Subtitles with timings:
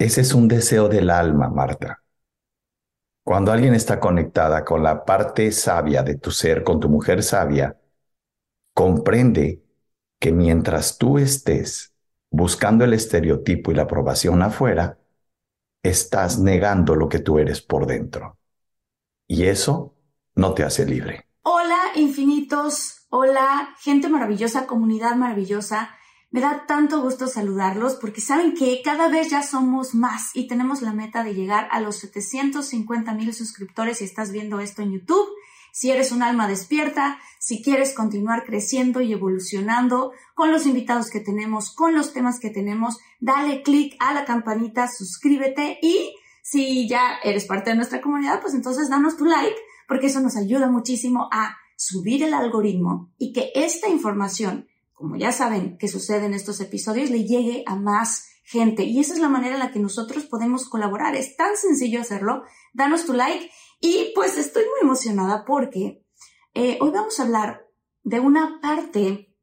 [0.00, 2.02] Ese es un deseo del alma, Marta.
[3.22, 7.78] Cuando alguien está conectada con la parte sabia de tu ser, con tu mujer sabia,
[8.72, 9.62] comprende
[10.18, 11.92] que mientras tú estés
[12.30, 14.98] buscando el estereotipo y la aprobación afuera,
[15.82, 18.38] estás negando lo que tú eres por dentro.
[19.28, 19.96] Y eso
[20.34, 21.26] no te hace libre.
[21.42, 23.06] Hola, infinitos.
[23.10, 25.90] Hola, gente maravillosa, comunidad maravillosa.
[26.32, 30.80] Me da tanto gusto saludarlos porque saben que cada vez ya somos más y tenemos
[30.80, 35.28] la meta de llegar a los 750 mil suscriptores si estás viendo esto en YouTube.
[35.72, 41.18] Si eres un alma despierta, si quieres continuar creciendo y evolucionando con los invitados que
[41.18, 47.18] tenemos, con los temas que tenemos, dale click a la campanita, suscríbete y si ya
[47.24, 49.56] eres parte de nuestra comunidad, pues entonces danos tu like
[49.88, 54.68] porque eso nos ayuda muchísimo a subir el algoritmo y que esta información
[55.00, 58.84] como ya saben que sucede en estos episodios, le llegue a más gente.
[58.84, 61.16] Y esa es la manera en la que nosotros podemos colaborar.
[61.16, 62.42] Es tan sencillo hacerlo.
[62.74, 63.50] Danos tu like.
[63.80, 66.04] Y pues estoy muy emocionada porque
[66.52, 67.66] eh, hoy vamos a hablar
[68.02, 69.34] de una parte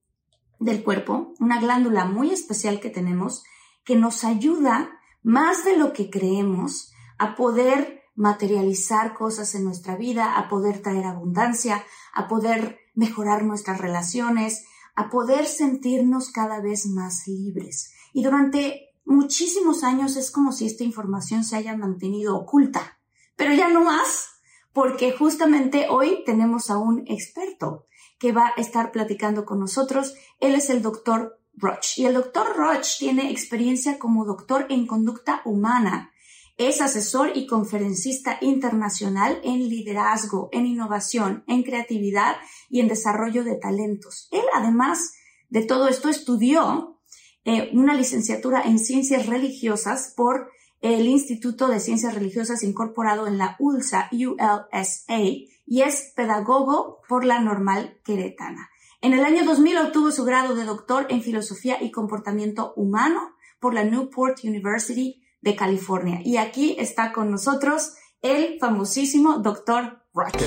[0.59, 3.44] del cuerpo, una glándula muy especial que tenemos,
[3.84, 4.91] que nos ayuda
[5.24, 11.06] más de lo que creemos a poder materializar cosas en nuestra vida, a poder traer
[11.06, 14.66] abundancia, a poder mejorar nuestras relaciones,
[14.97, 17.94] a poder sentirnos cada vez más libres.
[18.13, 23.00] Y durante muchísimos años es como si esta información se haya mantenido oculta,
[23.36, 24.28] pero ya no más,
[24.74, 27.86] porque justamente hoy tenemos a un experto
[28.18, 30.16] que va a estar platicando con nosotros.
[30.40, 35.44] Él es el doctor Roch y el doctor Roch tiene experiencia como doctor en conducta
[35.46, 36.12] humana
[36.57, 42.38] es asesor y conferencista internacional en liderazgo, en innovación, en creatividad
[42.69, 44.28] y en desarrollo de talentos.
[44.31, 45.13] Él, además
[45.50, 47.00] de todo esto, estudió
[47.45, 50.50] eh, una licenciatura en ciencias religiosas por
[50.81, 57.39] el Instituto de Ciencias Religiosas incorporado en la ULSA, ULSA, y es pedagogo por la
[57.39, 58.69] Normal Queretana.
[59.01, 63.74] En el año 2000 obtuvo su grado de doctor en filosofía y comportamiento humano por
[63.74, 66.22] la Newport University de California.
[66.24, 70.03] Y aquí está con nosotros el famosísimo Dr.
[70.14, 70.38] Rock.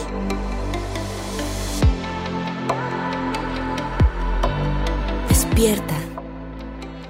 [5.28, 5.96] Despierta,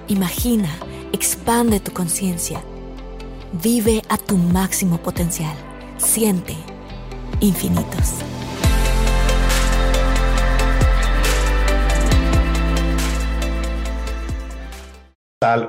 [0.09, 0.69] imagina,
[1.13, 2.63] expande tu conciencia,
[3.63, 5.57] vive a tu máximo potencial,
[5.97, 6.57] siente
[7.41, 8.23] infinitos.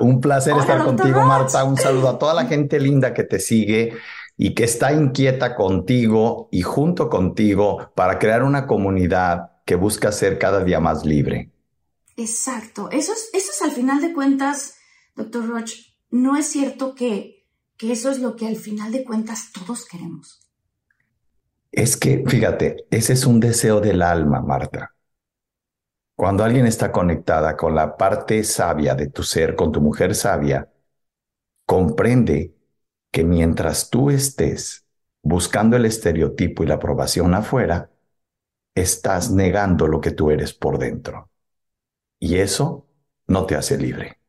[0.00, 1.64] Un placer estar contigo, Marta.
[1.64, 3.94] Un saludo a toda la gente linda que te sigue
[4.36, 10.38] y que está inquieta contigo y junto contigo para crear una comunidad que busca ser
[10.38, 11.50] cada día más libre.
[12.18, 12.90] Exacto.
[12.90, 14.74] Eso es, eso es al final de cuentas,
[15.16, 15.72] doctor Roch,
[16.10, 17.46] no es cierto que,
[17.78, 20.50] que eso es lo que al final de cuentas todos queremos.
[21.70, 24.91] Es que, fíjate, ese es un deseo del alma, Marta.
[26.22, 30.70] Cuando alguien está conectada con la parte sabia de tu ser, con tu mujer sabia,
[31.66, 32.54] comprende
[33.10, 34.86] que mientras tú estés
[35.20, 37.90] buscando el estereotipo y la aprobación afuera,
[38.72, 41.28] estás negando lo que tú eres por dentro.
[42.20, 42.86] Y eso
[43.26, 44.20] no te hace libre.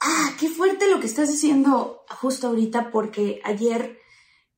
[0.00, 4.00] Ah, qué fuerte lo que estás diciendo justo ahorita, porque ayer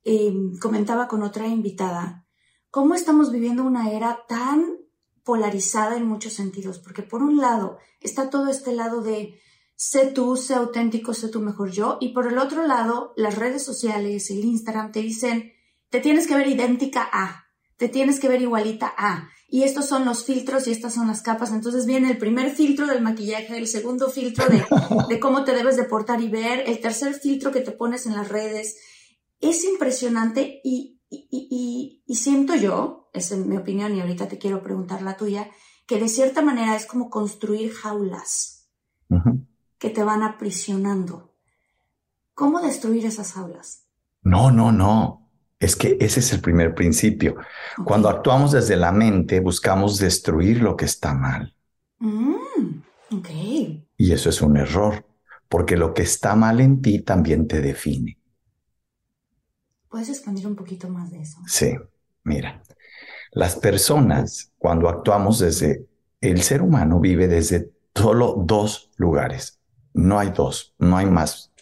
[0.05, 2.27] em, comentaba con otra invitada
[2.71, 4.84] cómo estamos viviendo una era tan
[5.25, 9.41] polarizada en muchos sentidos, porque por un lado está todo este lado de
[9.77, 13.65] sé tú, sé auténtico, sé tu mejor yo, y por el otro lado las redes
[13.65, 15.53] sociales, el Instagram te dicen,
[15.91, 20.05] te tienes que ver idéntica a, te tienes que ver igualita a, y estos son
[20.05, 21.53] los filtros y estas son las capas.
[21.53, 24.65] Entonces viene el primer filtro del maquillaje, el segundo filtro de,
[25.09, 28.17] de cómo te debes de portar y ver, el tercer filtro que te pones en
[28.17, 28.77] las redes.
[29.41, 34.63] Es impresionante y, y, y, siento yo, es en mi opinión y ahorita te quiero
[34.63, 35.49] preguntar la tuya,
[35.87, 38.69] que de cierta manera es como construir jaulas
[39.79, 41.35] que te van aprisionando.
[42.35, 43.87] ¿Cómo destruir esas jaulas?
[44.23, 45.31] No, no, no.
[45.61, 47.37] Es que ese es el primer principio.
[47.85, 51.55] Cuando actuamos desde la mente, buscamos destruir lo que está mal.
[52.01, 52.35] Mm,
[53.97, 55.07] y eso es un error,
[55.49, 58.19] porque lo que está mal en ti también te define.
[59.89, 61.39] ¿Puedes expandir un poquito más de eso?
[61.47, 61.75] Sí,
[62.25, 62.63] mira,
[63.35, 65.87] las personas, cuando actuamos desde,
[66.21, 69.61] el ser humano vive desde solo dos lugares.
[69.93, 71.53] No hay dos, no hay más.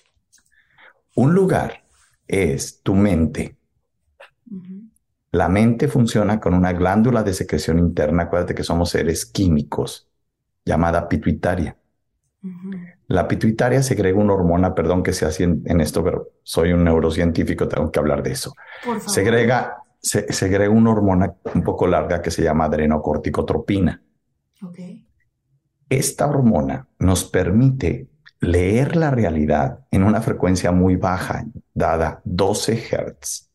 [1.16, 1.84] Un lugar
[2.28, 3.56] es tu mente,
[5.32, 10.06] la mente funciona con una glándula de secreción interna, acuérdate que somos seres químicos,
[10.62, 11.78] llamada pituitaria.
[13.06, 17.66] La pituitaria segrega una hormona, perdón que sea así en, esto, pero soy un neurocientífico,
[17.66, 18.52] tengo que hablar de eso.
[19.06, 24.02] Segrega, se, segrega una hormona un poco larga que se llama adrenocorticotropina.
[25.88, 28.08] Esta hormona nos permite
[28.40, 33.50] leer la realidad en una frecuencia muy baja, dada 12 Hz.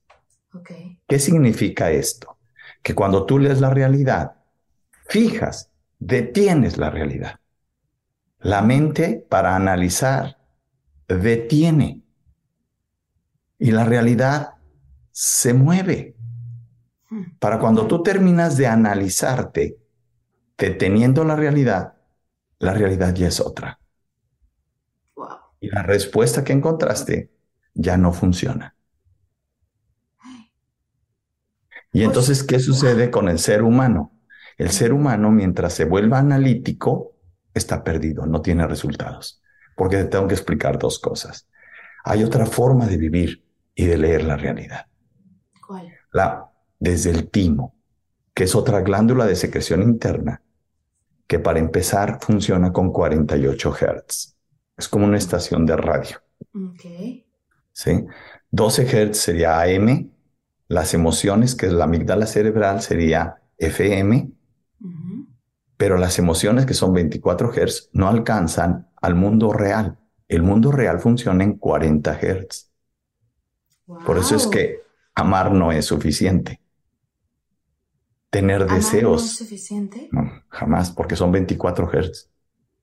[1.08, 2.38] ¿Qué significa esto?
[2.82, 4.38] Que cuando tú lees la realidad,
[5.08, 7.40] fijas, detienes la realidad.
[8.40, 10.38] La mente para analizar
[11.08, 12.04] detiene
[13.60, 14.56] y la realidad
[15.12, 16.17] se mueve.
[17.40, 19.78] Para cuando tú terminas de analizarte,
[20.58, 21.94] deteniendo la realidad,
[22.60, 23.80] la realidad ya es otra.
[25.60, 27.32] Y la respuesta que encontraste
[27.74, 28.76] ya no funciona.
[31.92, 34.12] Y entonces, ¿qué sucede con el ser humano?
[34.58, 37.16] El ser humano, mientras se vuelva analítico,
[37.54, 39.42] está perdido, no tiene resultados.
[39.76, 41.48] Porque te tengo que explicar dos cosas.
[42.04, 43.44] Hay otra forma de vivir
[43.74, 44.88] y de leer la realidad.
[45.66, 45.94] ¿Cuál?
[46.12, 46.47] La,
[46.80, 47.76] desde el timo,
[48.34, 50.42] que es otra glándula de secreción interna,
[51.28, 54.36] que para empezar funciona con 48 Hz.
[54.78, 56.18] Es como una estación de radio.
[56.54, 57.26] Okay.
[57.74, 58.06] ¿Sí?
[58.52, 60.12] 12 Hz sería AM,
[60.68, 64.32] las emociones, que es la amígdala cerebral, sería FM,
[65.78, 69.98] pero las emociones, que son 24 Hz, no alcanzan al mundo real.
[70.28, 72.72] El mundo real funciona en 40 Hz.
[74.06, 74.82] Por eso es que
[75.16, 76.62] amar no es suficiente.
[78.40, 79.22] Tener deseos.
[79.22, 80.10] No es suficiente?
[80.12, 82.30] No, jamás, porque son 24 Hz.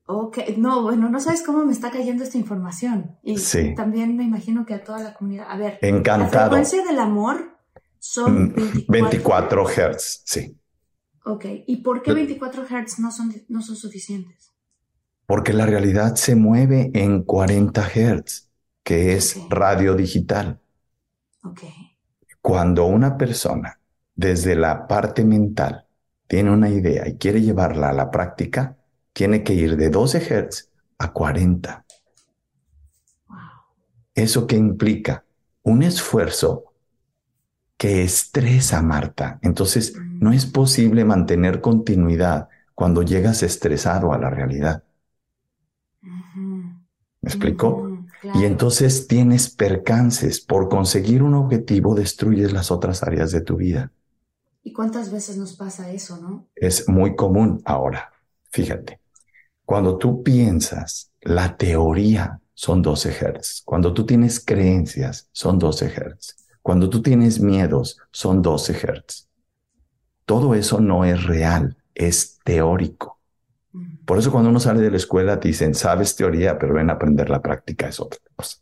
[0.06, 3.16] Ok, no, bueno, no sabes cómo me está cayendo esta información.
[3.22, 3.74] Y sí.
[3.74, 5.46] también me imagino que a toda la comunidad.
[5.48, 6.56] A ver, Encantado.
[6.56, 7.56] la frecuencia del amor
[7.98, 8.54] son
[8.88, 10.58] 24, mm, Hz, sí.
[11.24, 14.52] Ok, ¿y por qué 24 Hz no son, no son suficientes?
[15.24, 18.50] Porque la realidad se mueve en 40 Hz,
[18.82, 20.60] que es radio digital.
[21.44, 21.62] Ok.
[22.42, 23.80] Cuando una persona,
[24.14, 25.86] desde la parte mental,
[26.26, 28.76] tiene una idea y quiere llevarla a la práctica,
[29.12, 31.84] tiene que ir de 12 Hz a 40.
[33.28, 33.36] Wow.
[34.14, 35.24] ¿Eso qué implica?
[35.62, 36.74] Un esfuerzo
[37.76, 39.38] que estresa, Marta.
[39.42, 44.84] Entonces, no es posible mantener continuidad cuando llegas estresado a la realidad.
[46.02, 48.04] ¿Me explico?
[48.34, 50.40] Y entonces tienes percances.
[50.40, 53.92] Por conseguir un objetivo, destruyes las otras áreas de tu vida.
[54.64, 56.48] ¿Y cuántas veces nos pasa eso, no?
[56.56, 58.12] Es muy común ahora.
[58.50, 58.98] Fíjate,
[59.64, 63.62] cuando tú piensas, la teoría son 12 Hz.
[63.64, 66.36] Cuando tú tienes creencias, son 12 Hz.
[66.62, 69.28] Cuando tú tienes miedos, son 12 Hz.
[70.24, 73.20] Todo eso no es real, es teórico.
[74.06, 76.94] Por eso cuando uno sale de la escuela te dicen, sabes teoría, pero ven a
[76.94, 78.58] aprender la práctica, es otra cosa.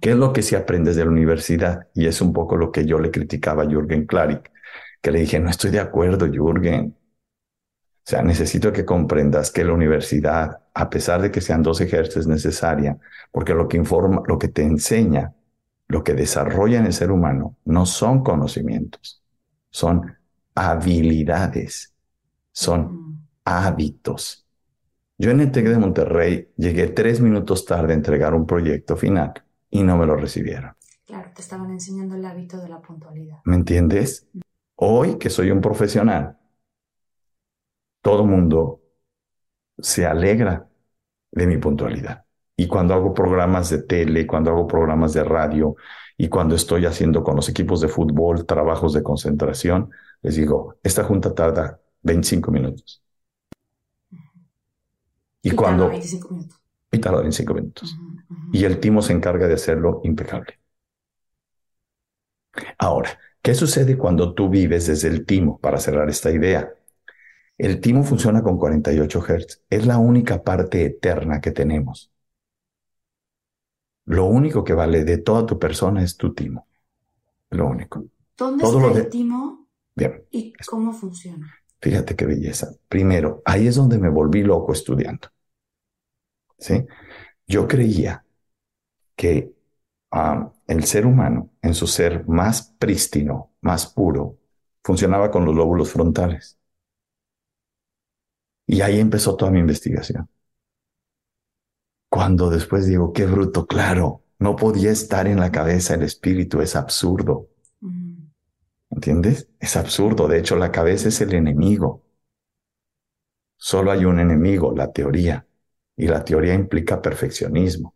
[0.00, 1.88] ¿Qué es lo que sí aprendes de la universidad?
[1.94, 4.50] Y es un poco lo que yo le criticaba a Jürgen Klarik,
[5.00, 6.96] que le dije, no estoy de acuerdo, Jürgen.
[8.06, 12.16] O sea, necesito que comprendas que la universidad, a pesar de que sean 12 Hz,
[12.16, 12.98] es necesaria,
[13.30, 15.34] porque lo que informa, lo que te enseña
[15.90, 19.22] lo que desarrolla en el ser humano no son conocimientos,
[19.70, 20.16] son
[20.54, 21.92] habilidades,
[22.52, 24.46] son hábitos.
[25.18, 29.32] Yo en el TEC de Monterrey llegué tres minutos tarde a entregar un proyecto final
[29.68, 30.72] y no me lo recibieron.
[31.04, 33.38] Claro, te estaban enseñando el hábito de la puntualidad.
[33.44, 34.28] ¿Me entiendes?
[34.82, 36.38] Hoy que soy un profesional,
[38.00, 38.80] todo mundo
[39.78, 40.70] se alegra
[41.30, 42.24] de mi puntualidad.
[42.56, 45.76] Y cuando hago programas de tele, cuando hago programas de radio
[46.16, 49.90] y cuando estoy haciendo con los equipos de fútbol trabajos de concentración,
[50.22, 53.02] les digo, esta junta tarda 25 minutos.
[55.42, 55.84] Y, cuando...
[55.84, 56.60] Tarda 25 minutos.
[56.90, 57.98] Y tarda 25 minutos.
[58.50, 60.58] Y el timo se encarga de hacerlo impecable.
[62.78, 63.10] Ahora,
[63.42, 65.58] ¿qué sucede cuando tú vives desde el timo?
[65.60, 66.72] Para cerrar esta idea.
[67.58, 69.62] El timo funciona con 48 Hz.
[69.70, 72.12] Es la única parte eterna que tenemos.
[74.06, 76.66] Lo único que vale de toda tu persona es tu timo.
[77.50, 78.06] Lo único.
[78.36, 81.54] ¿Dónde todo está lo el de- timo Bien, y cómo funciona?
[81.80, 82.70] fíjate qué belleza.
[82.88, 85.28] Primero, ahí es donde me volví loco estudiando.
[86.58, 86.86] ¿Sí?
[87.46, 88.24] Yo creía
[89.16, 89.52] que
[90.12, 94.38] ah, el ser humano, en su ser más prístino, más puro,
[94.84, 96.58] funcionaba con los lóbulos frontales.
[98.66, 100.28] Y ahí empezó toda mi investigación.
[102.08, 106.76] Cuando después digo, qué bruto, claro, no podía estar en la cabeza el espíritu, es
[106.76, 107.48] absurdo.
[108.90, 109.48] ¿Entiendes?
[109.58, 110.28] Es absurdo.
[110.28, 112.04] De hecho, la cabeza es el enemigo.
[113.56, 115.46] Solo hay un enemigo, la teoría.
[115.96, 117.94] Y la teoría implica perfeccionismo.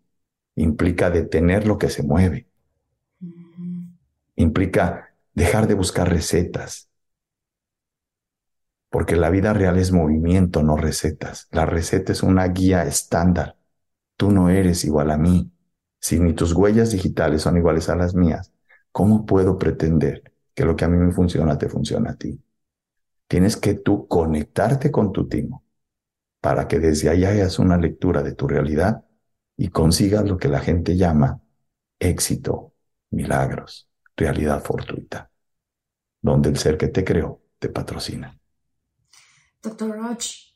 [0.56, 2.48] Implica detener lo que se mueve.
[4.36, 6.88] Implica dejar de buscar recetas.
[8.90, 11.48] Porque la vida real es movimiento, no recetas.
[11.50, 13.56] La receta es una guía estándar.
[14.16, 15.50] Tú no eres igual a mí.
[16.00, 18.52] Si ni tus huellas digitales son iguales a las mías,
[18.92, 22.40] ¿cómo puedo pretender que lo que a mí me funciona te funciona a ti?
[23.28, 25.64] Tienes que tú conectarte con tu timo
[26.40, 29.04] para que desde ahí hagas una lectura de tu realidad
[29.56, 31.40] y consigas lo que la gente llama
[31.98, 32.74] éxito,
[33.10, 35.30] milagros, realidad fortuita,
[36.21, 38.38] donde el ser que te creó te patrocina.
[39.62, 40.54] Doctor Roch,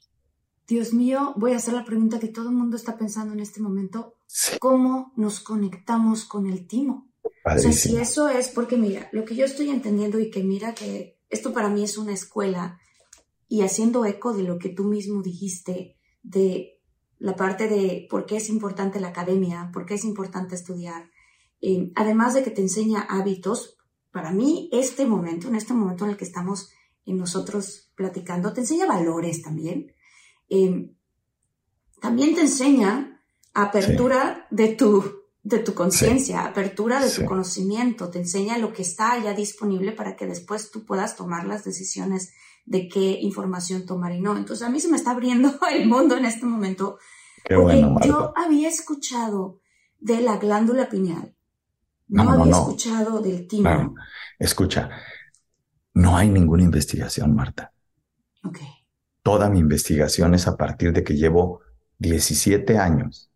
[0.66, 3.60] Dios mío, voy a hacer la pregunta que todo el mundo está pensando en este
[3.60, 4.16] momento.
[4.26, 7.10] Sí, ¿Cómo nos conectamos con el timo?
[7.22, 10.74] O sea, si eso es, porque mira, lo que yo estoy entendiendo y que mira
[10.74, 12.78] que esto para mí es una escuela
[13.48, 16.78] y haciendo eco de lo que tú mismo dijiste, de
[17.18, 21.10] la parte de por qué es importante la academia, por qué es importante estudiar,
[21.60, 23.76] eh, además de que te enseña hábitos,
[24.10, 26.70] para mí este momento, en este momento en el que estamos
[27.06, 29.94] nosotros platicando, te enseña valores también.
[30.50, 30.90] Eh,
[32.00, 33.22] también te enseña
[33.54, 37.22] apertura de tu, de tu conciencia, apertura de Sí.
[37.22, 41.46] tu conocimiento, te enseña lo que está ya disponible para que después tú puedas tomar
[41.46, 42.32] las decisiones
[42.66, 44.36] de qué información tomar y no.
[44.36, 46.98] Entonces a mí se me está abriendo el mundo en este momento
[47.44, 49.60] Qué porque bueno, yo había escuchado
[49.98, 51.34] de la glándula pineal,
[52.08, 52.58] no, No, no, había no.
[52.60, 53.62] escuchado del timo.
[53.62, 53.94] Claro.
[54.38, 54.90] Escucha,
[55.94, 57.72] no hay ninguna investigación, Marta.
[58.44, 58.58] Ok.
[59.22, 61.60] Toda mi investigación es a partir de que llevo
[61.98, 63.30] 17 años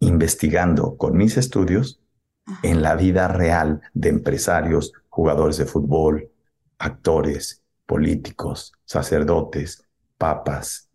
[0.00, 2.00] investigando con mis estudios
[2.46, 2.60] Ajá.
[2.62, 6.30] en la vida real de empresarios, jugadores de fútbol,
[6.78, 9.84] actores, políticos, sacerdotes,
[10.18, 10.90] papas.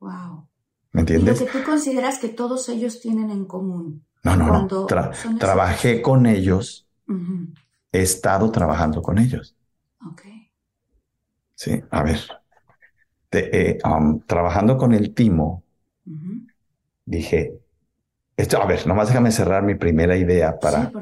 [0.00, 0.48] Wow.
[0.92, 1.38] ¿Me Y lo entiendes?
[1.38, 4.06] que tú consideras que todos ellos tienen en común.
[4.24, 4.68] No, no, no.
[4.68, 6.86] Tra- trabajé con ellos,
[7.92, 9.54] he estado trabajando con ellos.
[10.10, 10.22] Ok.
[11.54, 12.18] Sí, a ver.
[13.30, 15.64] Eh, um, trabajando con el timo,
[17.04, 17.58] dije,
[18.36, 20.92] esto, a ver, nomás déjame cerrar mi primera idea para Sí,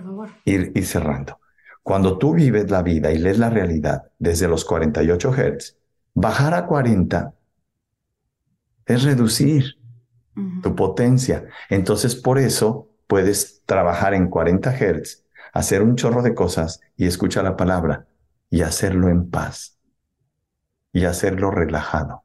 [0.46, 1.38] ir, ir cerrando.
[1.82, 5.76] Cuando tú vives la vida y lees la realidad desde los 48 Hz,
[6.14, 7.34] bajar a 40
[8.86, 9.76] es reducir
[10.62, 11.46] tu potencia.
[11.68, 17.44] Entonces, por eso puedes trabajar en 40 Hz, hacer un chorro de cosas y escuchar
[17.44, 18.06] la palabra
[18.48, 19.78] y hacerlo en paz
[20.94, 22.24] y hacerlo relajado,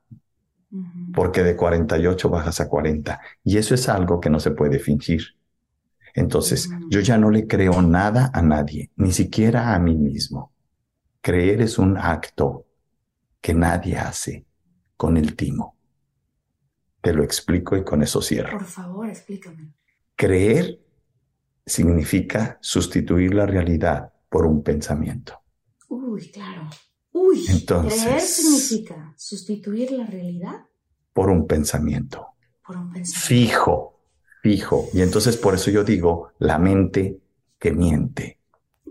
[1.13, 5.35] porque de 48 bajas a 40 y eso es algo que no se puede fingir.
[6.13, 10.53] Entonces, yo ya no le creo nada a nadie, ni siquiera a mí mismo.
[11.19, 12.65] Creer es un acto
[13.41, 14.45] que nadie hace
[14.95, 15.75] con el timo.
[17.01, 18.57] Te lo explico y con eso cierro.
[18.57, 19.73] Por favor, explícame.
[20.17, 20.81] Creer
[21.65, 25.39] significa sustituir la realidad por un pensamiento.
[25.89, 26.67] Uy, claro.
[27.13, 30.65] Uy, Entonces- creer significa sustituir la realidad
[31.13, 32.27] Por un pensamiento
[32.65, 33.27] por un pensamiento.
[33.27, 33.99] fijo,
[34.43, 34.89] fijo.
[34.93, 37.21] Y entonces por eso yo digo la mente
[37.57, 38.39] que miente.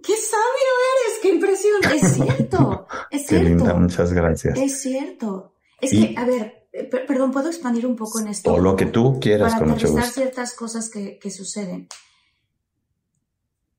[0.03, 1.19] ¡Qué sabio eres!
[1.23, 1.75] ¡Qué impresión!
[1.95, 3.49] Es cierto, es Qué cierto.
[3.49, 4.57] linda, muchas gracias.
[4.59, 5.55] Es cierto.
[5.81, 8.51] Es Y- que, a ver, perdón, ¿puedo expandir un poco en esto?
[8.51, 10.07] Todo lo que tú quieras, Para con mucho gusto.
[10.07, 11.89] ciertas cosas que, que suceden.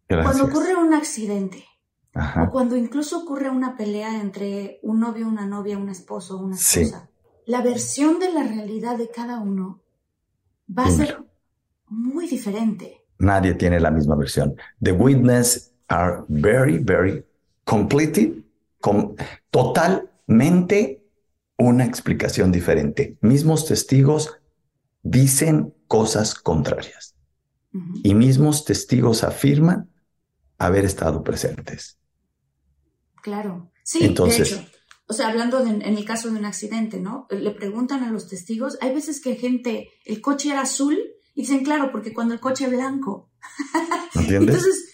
[0.10, 0.36] Gracias.
[0.38, 1.66] Cuando ocurre un accidente,
[2.16, 6.82] o cuando incluso ocurre una pelea entre un novio, una novia, un esposo, una Sí.
[6.82, 7.10] esposa,
[7.46, 9.82] la versión de la realidad de cada uno
[10.75, 11.24] va a ser
[11.88, 13.06] muy diferente.
[13.20, 14.56] Nadie tiene la misma versión.
[14.82, 17.25] The witness are very, very
[17.66, 18.46] completely
[18.80, 19.16] con
[19.51, 20.97] totalmente
[21.58, 23.18] una explicación diferente.
[23.22, 24.38] Mismos testigos
[25.04, 27.16] dicen cosas contrarias
[28.04, 29.90] y mismos testigos afirman
[30.58, 32.00] haber estado presentes.
[33.22, 33.72] Claro.
[33.84, 34.72] Sí, Entonces, de hecho.
[35.10, 37.28] O sea, hablando en el caso de un accidente, ¿no?
[37.30, 40.98] Le preguntan a los testigos, hay veces que gente, el coche era azul
[41.34, 43.32] y dicen, claro, porque cuando el coche es blanco.
[44.16, 44.56] ¿Entiendes?
[44.56, 44.94] Entonces,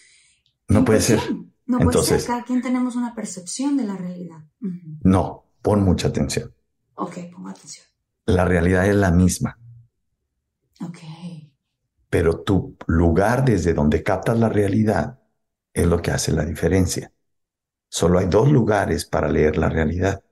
[0.67, 1.19] no puede ser.
[1.65, 4.43] No puede ser, cada quien tenemos una percepción de la realidad.
[5.01, 6.53] No, pon mucha atención.
[6.95, 7.87] Ok, pongo atención.
[8.27, 9.57] La realidad es la misma.
[10.81, 10.99] Ok.
[12.09, 15.19] Pero tu lugar desde donde captas la realidad
[15.73, 17.11] es lo que hace la diferencia.
[17.89, 20.23] Solo hay dos lugares para leer la realidad.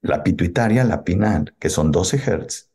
[0.00, 2.70] La pituitaria, la pinal, que son 12 Hz,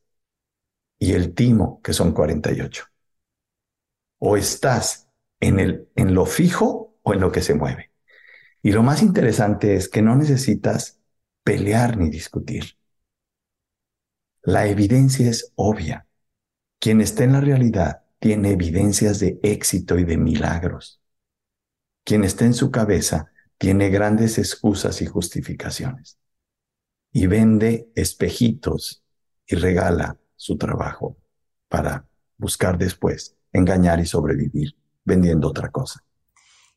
[1.00, 2.86] y el timo, que son 48.
[4.20, 5.08] O estás
[5.40, 7.89] en, el, en lo fijo o en lo que se mueve.
[8.62, 11.00] Y lo más interesante es que no necesitas
[11.44, 12.78] pelear ni discutir.
[14.42, 16.08] La evidencia es obvia.
[16.80, 21.02] Quien está en la realidad tiene evidencias de éxito y de milagros.
[22.04, 26.18] Quien está en su cabeza tiene grandes excusas y justificaciones
[27.12, 29.04] y vende espejitos
[29.46, 31.18] y regala su trabajo
[31.68, 36.04] para buscar después engañar y sobrevivir vendiendo otra cosa.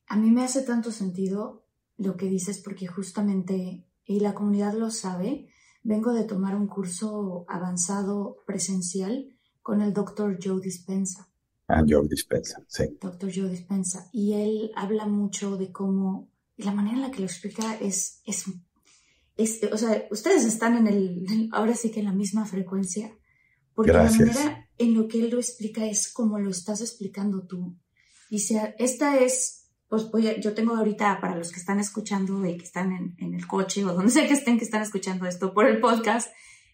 [0.07, 1.62] A mí me hace tanto sentido
[2.03, 5.49] lo que dices porque justamente, y la comunidad lo sabe,
[5.83, 9.29] vengo de tomar un curso avanzado presencial
[9.63, 11.29] con el doctor Joe Dispensa.
[11.69, 12.85] Ah, Joe Dispensa, sí.
[13.01, 14.09] Doctor Joe Dispensa.
[14.13, 18.21] Y él habla mucho de cómo, y la manera en la que lo explica es,
[18.27, 18.45] es,
[19.73, 23.17] o sea, ustedes están en el, ahora sí que en la misma frecuencia,
[23.75, 27.77] porque la manera en lo que él lo explica es como lo estás explicando tú.
[28.31, 29.62] Dice, esta es,
[29.93, 33.35] pues voy yo tengo ahorita para los que están escuchando y que están en, en
[33.35, 36.33] el coche o donde sea que estén que están escuchando esto por el podcast,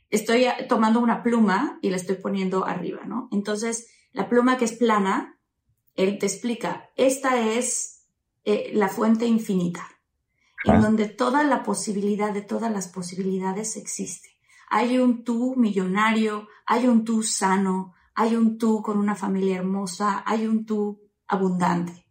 [0.09, 3.29] estoy tomando una pluma y la estoy poniendo arriba, ¿no?
[3.33, 5.37] Entonces, la pluma que es plana,
[5.97, 8.07] él te explica, esta es
[8.45, 9.85] eh, la fuente infinita,
[10.63, 10.81] en ah.
[10.81, 14.29] donde toda la posibilidad de todas las posibilidades existe.
[14.71, 20.23] Hay un tú millonario, hay un tú sano, hay un tú con una familia hermosa,
[20.25, 22.08] hay un tú abundante.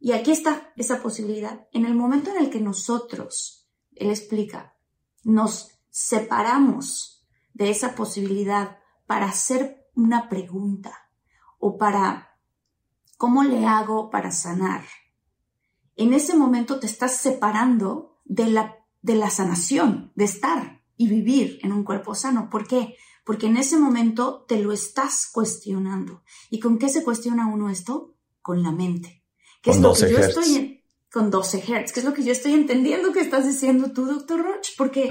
[0.00, 1.66] Y aquí está esa posibilidad.
[1.72, 4.76] En el momento en el que nosotros, él explica,
[5.24, 11.08] nos separamos de esa posibilidad para hacer una pregunta,
[11.58, 12.38] o para
[13.16, 14.84] cómo le hago para sanar.
[15.96, 21.58] En ese momento te estás separando de la, de la sanación, de estar y vivir
[21.62, 22.48] en un cuerpo sano.
[22.48, 22.94] ¿Por qué?
[23.24, 26.22] Porque en ese momento te lo estás cuestionando.
[26.50, 28.14] ¿Y con qué se cuestiona uno esto?
[28.40, 29.17] Con la mente.
[29.62, 32.52] ¿Qué es lo que yo estoy con 12 Hz, ¿Qué es lo que yo estoy
[32.54, 35.10] entendiendo que estás diciendo tú, doctor Roch, porque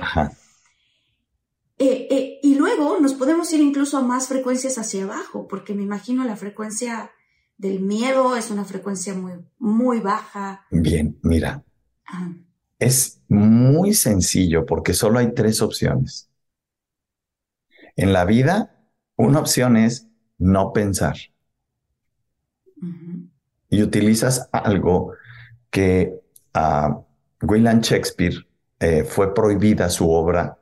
[1.79, 5.83] eh, eh, y luego nos podemos ir incluso a más frecuencias hacia abajo, porque me
[5.83, 7.11] imagino la frecuencia
[7.57, 10.65] del miedo es una frecuencia muy, muy baja.
[10.71, 11.63] Bien, mira.
[12.79, 16.29] Es muy sencillo porque solo hay tres opciones.
[17.95, 20.07] En la vida, una opción es
[20.37, 21.17] no pensar.
[23.69, 25.13] Y utilizas algo
[25.69, 26.13] que
[26.53, 26.99] a
[27.41, 28.35] William Shakespeare
[28.79, 30.57] eh, fue prohibida su obra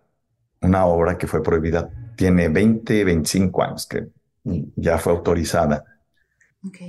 [0.66, 4.08] una obra que fue prohibida, tiene 20, 25 años que
[4.76, 5.86] ya fue autorizada,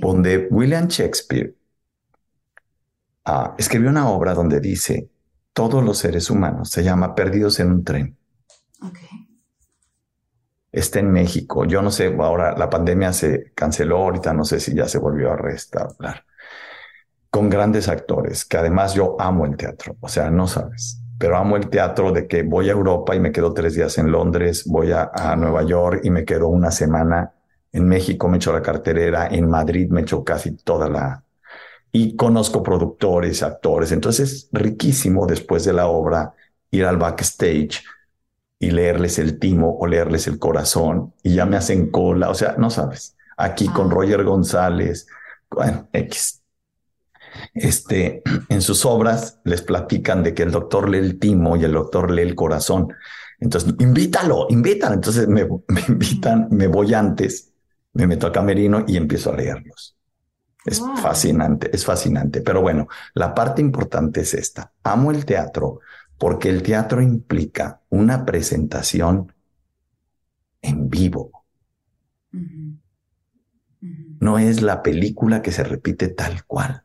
[0.01, 1.55] donde William Shakespeare
[3.25, 5.09] ah, escribió una obra donde dice,
[5.53, 8.17] todos los seres humanos se llama Perdidos en un tren.
[10.77, 11.65] Está en México.
[11.65, 15.31] Yo no sé, ahora la pandemia se canceló, ahorita no sé si ya se volvió
[15.31, 16.23] a restaurar.
[17.29, 21.57] Con grandes actores, que además yo amo el teatro, o sea, no sabes pero amo
[21.57, 24.91] el teatro de que voy a Europa y me quedo tres días en Londres, voy
[24.91, 27.33] a, Nueva York y me quedo una semana
[27.71, 31.23] en México, me echo la carterera, en Madrid me echo casi toda la...
[31.91, 36.33] Y conozco productores, actores, entonces es riquísimo después de la obra
[36.69, 37.83] ir al backstage
[38.59, 42.55] y leerles el timo o leerles el corazón y ya me hacen cola, o sea,
[42.57, 45.07] no sabes, aquí con Roger González,
[45.49, 46.41] bueno, X,
[47.53, 51.73] este, en sus obras les platican de que el doctor lee el timo y el
[51.73, 52.93] doctor lee el corazón.
[53.39, 54.95] Entonces, invítalo, invítalo.
[54.95, 55.47] Entonces me,
[55.87, 57.53] invitan, me voy antes,
[57.93, 59.95] me meto al camerino y empiezo a leerlos.
[60.65, 62.41] Es fascinante, es fascinante.
[62.41, 64.73] Pero bueno, la parte importante es esta.
[64.83, 65.79] Amo el teatro
[66.17, 69.33] porque el teatro implica una presentación
[70.61, 71.45] en vivo.
[74.19, 76.83] No es la película que se repite tal cual.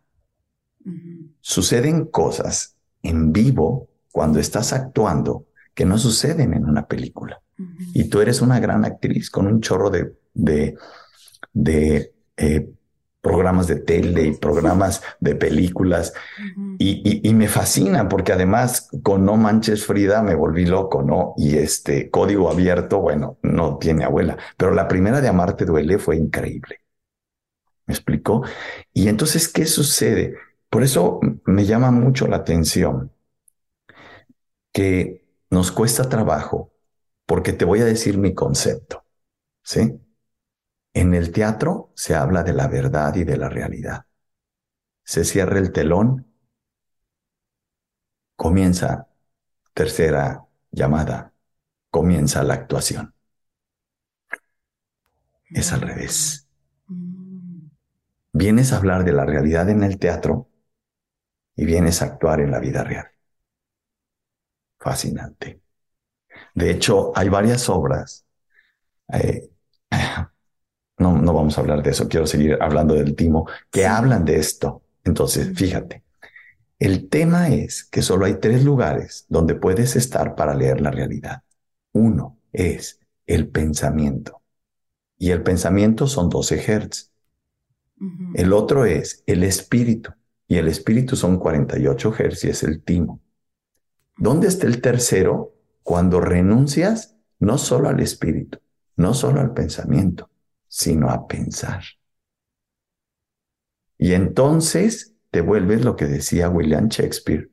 [1.40, 7.40] Suceden cosas en vivo cuando estás actuando que no suceden en una película.
[7.94, 10.76] Y tú eres una gran actriz con un chorro de, de,
[11.52, 12.70] de eh,
[13.22, 16.12] programas de tele y programas de películas.
[16.78, 21.35] y, y, me fascina porque además con No Manches Frida me volví loco, ¿no?
[21.38, 26.16] Y este código abierto, bueno, no tiene abuela, pero la primera de Amarte Duele fue
[26.16, 26.80] increíble.
[27.87, 28.42] ¿Me explicó?
[28.92, 30.37] Y entonces, ¿qué sucede?
[30.68, 33.12] Por eso me llama mucho la atención
[34.72, 36.72] que nos cuesta trabajo,
[37.26, 39.04] porque te voy a decir mi concepto,
[39.62, 40.00] ¿sí?
[40.94, 44.07] En el teatro se habla de la verdad y de la realidad.
[45.05, 46.26] Se cierra el telón,
[48.37, 49.09] comienza
[49.74, 51.33] tercera llamada,
[51.90, 53.14] comienza la actuación.
[55.50, 56.48] Es al revés.
[58.35, 60.48] Vienes a hablar de la realidad en el teatro
[61.57, 63.07] y vienes a actuar en la vida real.
[64.78, 65.62] Fascinante.
[66.55, 68.26] De hecho, hay varias obras
[69.12, 69.51] eh,
[70.98, 74.37] no, no vamos a hablar de eso, quiero seguir hablando del timo, que hablan de
[74.37, 74.83] esto.
[75.05, 76.02] Entonces, fíjate,
[76.78, 81.42] el tema es que solo hay tres lugares donde puedes estar para leer la realidad.
[81.92, 84.42] Uno es el pensamiento.
[85.16, 87.12] Y el pensamiento son 12 hertz.
[88.35, 90.12] El otro es el espíritu.
[90.48, 93.20] Y el espíritu son 48 hertz y es el timo.
[94.16, 95.55] ¿Dónde está el tercero?
[95.85, 98.59] Cuando renuncias no solo al espíritu,
[98.96, 100.31] no solo al pensamiento,
[100.72, 101.82] sino a pensar.
[103.98, 107.50] Y entonces te vuelves lo que decía William Shakespeare,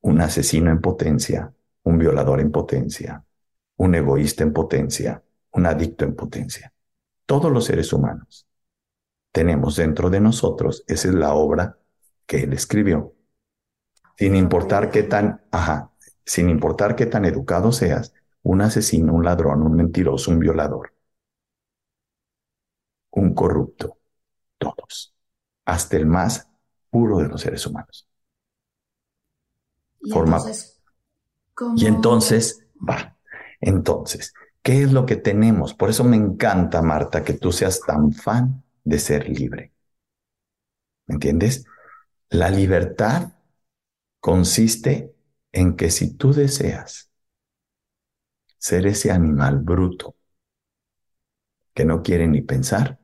[0.00, 3.24] un asesino en potencia, un violador en potencia,
[3.76, 6.72] un egoísta en potencia, un adicto en potencia.
[7.26, 8.44] Todos los seres humanos
[9.30, 11.78] tenemos dentro de nosotros, esa es la obra
[12.26, 13.14] que él escribió,
[14.16, 15.92] sin importar qué tan, ajá,
[16.24, 20.92] sin importar qué tan educado seas, un asesino, un ladrón, un mentiroso, un violador,
[23.12, 23.98] un corrupto,
[24.58, 25.14] todos,
[25.64, 26.48] hasta el más
[26.90, 28.08] puro de los seres humanos.
[30.00, 30.80] Y entonces,
[31.76, 33.16] y entonces, va,
[33.60, 35.74] entonces, ¿qué es lo que tenemos?
[35.74, 39.72] Por eso me encanta, Marta, que tú seas tan fan de ser libre.
[41.06, 41.64] ¿Me entiendes?
[42.30, 43.32] La libertad
[44.20, 45.14] consiste
[45.52, 47.10] en que si tú deseas
[48.58, 50.16] ser ese animal bruto
[51.74, 52.99] que no quiere ni pensar,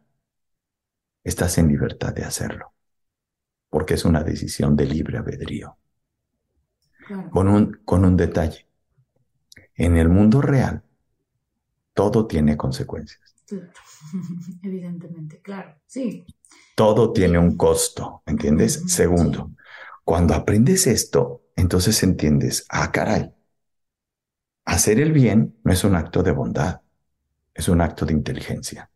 [1.27, 2.73] estás en libertad de hacerlo,
[3.69, 5.77] porque es una decisión de libre albedrío.
[7.31, 8.67] Con, un, con un detalle.
[9.75, 10.83] En el mundo real,
[11.95, 13.35] todo tiene consecuencias.
[14.62, 16.25] Evidentemente, claro, sí.
[16.77, 18.85] Todo tiene un costo, ¿entiendes?
[18.87, 19.51] Segundo,
[20.05, 23.33] cuando aprendes esto, entonces entiendes, ah, caray,
[24.65, 26.83] hacer el bien no es un acto de bondad,
[27.55, 28.91] es un acto de inteligencia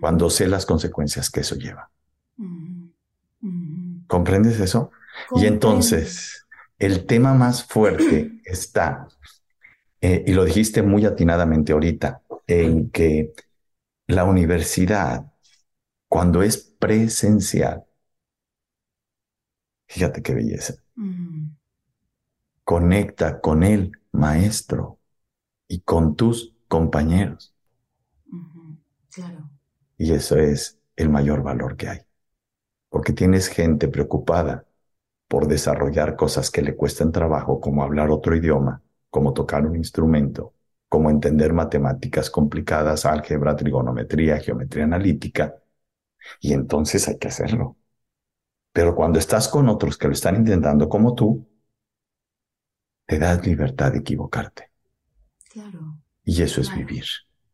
[0.00, 1.90] cuando sé las consecuencias que eso lleva.
[4.06, 4.90] ¿Comprendes eso?
[5.36, 6.46] Y entonces,
[6.78, 9.06] el tema más fuerte está,
[10.00, 13.32] eh, y lo dijiste muy atinadamente ahorita, en que
[14.06, 15.32] la universidad,
[16.08, 17.84] cuando es presencial,
[19.86, 20.74] fíjate qué belleza,
[22.64, 24.98] conecta con el maestro
[25.68, 27.54] y con tus compañeros.
[29.12, 29.50] Claro.
[30.00, 31.98] Y eso es el mayor valor que hay.
[32.88, 34.64] Porque tienes gente preocupada
[35.28, 40.54] por desarrollar cosas que le cuestan trabajo, como hablar otro idioma, como tocar un instrumento,
[40.88, 45.56] como entender matemáticas complicadas, álgebra, trigonometría, geometría analítica.
[46.40, 47.76] Y entonces hay que hacerlo.
[48.72, 51.46] Pero cuando estás con otros que lo están intentando como tú,
[53.04, 54.70] te das libertad de equivocarte.
[55.52, 55.98] Claro.
[56.24, 57.04] Y eso es vivir.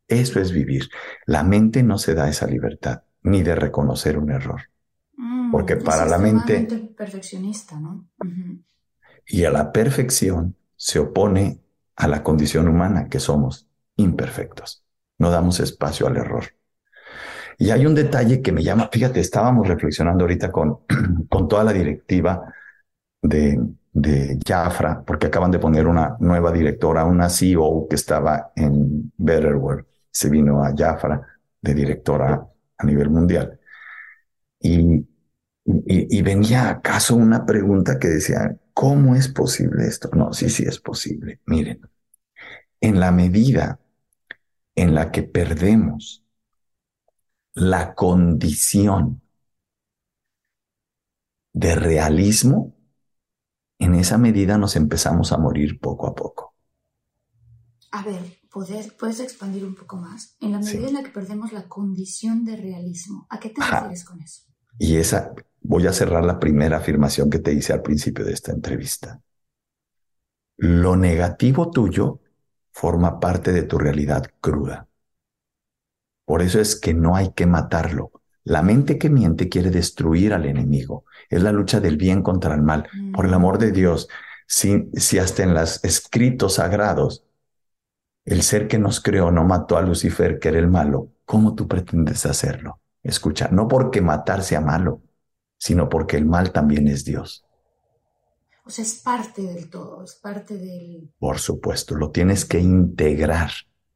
[0.07, 0.89] Eso es vivir.
[1.25, 4.61] La mente no se da esa libertad, ni de reconocer un error.
[5.17, 6.67] Mm, Porque para la mente...
[6.95, 8.07] Perfeccionista, ¿no?
[9.25, 11.59] Y a la perfección se opone
[11.97, 13.67] a la condición humana, que somos
[13.97, 14.83] imperfectos.
[15.17, 16.45] No damos espacio al error.
[17.57, 20.79] Y hay un detalle que me llama, fíjate, estábamos reflexionando ahorita con,
[21.29, 22.53] con toda la directiva
[23.21, 23.59] de,
[23.91, 29.85] de Jafra, porque acaban de poner una nueva directora, una CEO que estaba en Betterware
[30.17, 31.21] se vino a Jafra
[31.61, 32.43] de directora
[32.75, 33.59] a nivel mundial.
[34.59, 35.05] Y,
[35.63, 40.09] y, venía acaso una pregunta que decía, ¿cómo es posible esto?
[40.13, 41.39] No, sí, sí es posible.
[41.45, 41.81] Miren,
[42.81, 43.79] en la medida
[44.73, 46.23] en la que perdemos
[47.53, 49.21] la condición
[51.53, 52.75] de realismo,
[53.77, 56.55] en esa medida nos empezamos a morir poco a poco.
[57.91, 60.35] A ver, ¿puedes, puedes expandir un poco más?
[60.39, 64.03] En la medida en la que perdemos la condición de realismo, ¿a qué te refieres
[64.03, 64.43] con eso?
[64.79, 68.51] Y esa, voy a cerrar la primera afirmación que te hice al principio de esta
[68.51, 69.21] entrevista.
[70.57, 72.19] Lo negativo tuyo
[72.71, 74.87] forma parte de tu realidad cruda.
[76.25, 78.11] Por eso es que no hay que matarlo.
[78.43, 81.05] La mente que miente quiere destruir al enemigo.
[81.29, 82.89] Es la lucha del bien contra el mal.
[83.13, 84.07] Por el amor de Dios,
[84.47, 87.26] si, si hasta en los escritos sagrados
[88.27, 91.65] el ser que nos creó no mató a Lucifer, que era el malo, ¿cómo tú
[91.65, 92.81] pretendes hacerlo?
[93.01, 95.01] Escucha, no porque matar sea malo,
[95.57, 97.45] sino porque el mal también es Dios.
[98.65, 101.09] O sea, es parte del todo, es parte del...
[101.17, 103.49] Por supuesto, lo tienes que integrar.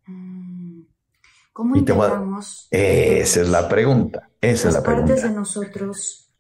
[0.08, 0.84] Mm.
[1.52, 2.70] ¿Cómo integramos?
[2.72, 4.30] Esa es la pregunta.
[4.40, 5.28] Esa es la partes pregunta.
[5.28, 6.32] de nosotros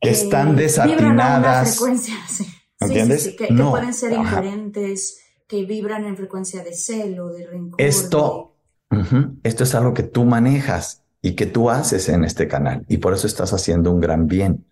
[0.00, 1.04] están eh, desatinadas.
[1.04, 2.52] Vibran a una frecuencia, sí.
[2.80, 3.22] ¿Entiendes?
[3.22, 3.66] Sí, sí, que, no.
[3.66, 5.20] que, pueden ser incoherentes,
[5.50, 7.80] que vibran en frecuencia de celo, de rencor.
[7.80, 8.54] Esto,
[8.88, 12.86] uh -huh, esto es algo que tú manejas y que tú haces en este canal
[12.88, 14.64] y por eso estás haciendo un gran bien.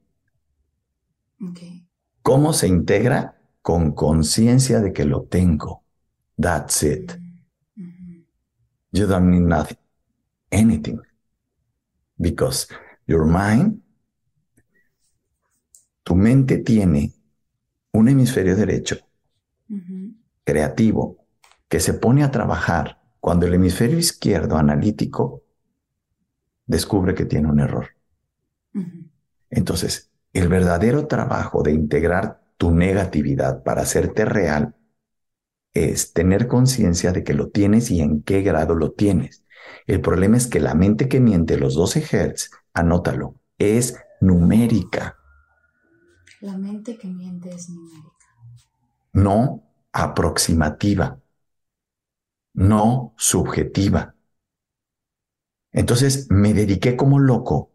[1.40, 1.50] De...
[1.50, 1.88] Okay.
[2.22, 3.34] ¿Cómo se integra?
[3.60, 5.82] Con conciencia de que lo tengo.
[6.40, 7.12] That's it.
[7.74, 8.24] Mm -hmm.
[8.92, 9.78] You don't need nothing,
[10.52, 11.00] anything.
[12.16, 12.68] Because
[13.04, 13.82] your mind,
[16.04, 17.12] tu mente tiene
[17.92, 18.96] un hemisferio derecho.
[20.48, 21.26] Creativo
[21.68, 25.42] que se pone a trabajar cuando el hemisferio izquierdo analítico
[26.64, 27.88] descubre que tiene un error.
[28.72, 29.10] Uh -huh.
[29.50, 34.74] Entonces, el verdadero trabajo de integrar tu negatividad para hacerte real
[35.74, 39.44] es tener conciencia de que lo tienes y en qué grado lo tienes.
[39.86, 45.18] El problema es que la mente que miente los 12 Hz, anótalo, es numérica.
[46.40, 48.26] La mente que miente es numérica.
[49.12, 51.20] No aproximativa.
[52.54, 54.14] No subjetiva.
[55.72, 57.72] Entonces me dediqué como loco.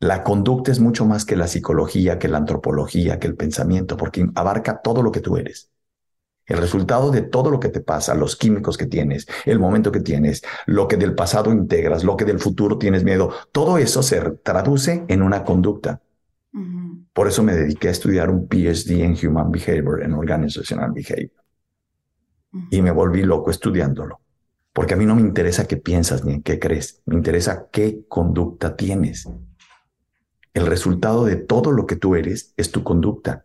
[0.00, 4.28] La conducta es mucho más que la psicología, que la antropología, que el pensamiento, porque
[4.34, 5.70] abarca todo lo que tú eres.
[6.46, 10.00] El resultado de todo lo que te pasa, los químicos que tienes, el momento que
[10.00, 14.20] tienes, lo que del pasado integras, lo que del futuro tienes miedo, todo eso se
[14.42, 16.00] traduce en una conducta.
[16.52, 17.04] Uh -huh.
[17.12, 21.44] Por eso me dediqué a estudiar un PhD en Human Behavior, en Organizational Behavior.
[22.52, 22.68] Uh -huh.
[22.70, 24.20] Y me volví loco estudiándolo.
[24.72, 28.04] Porque a mí no me interesa qué piensas ni en qué crees, me interesa qué
[28.08, 29.28] conducta tienes.
[30.54, 33.44] El resultado de todo lo que tú eres es tu conducta.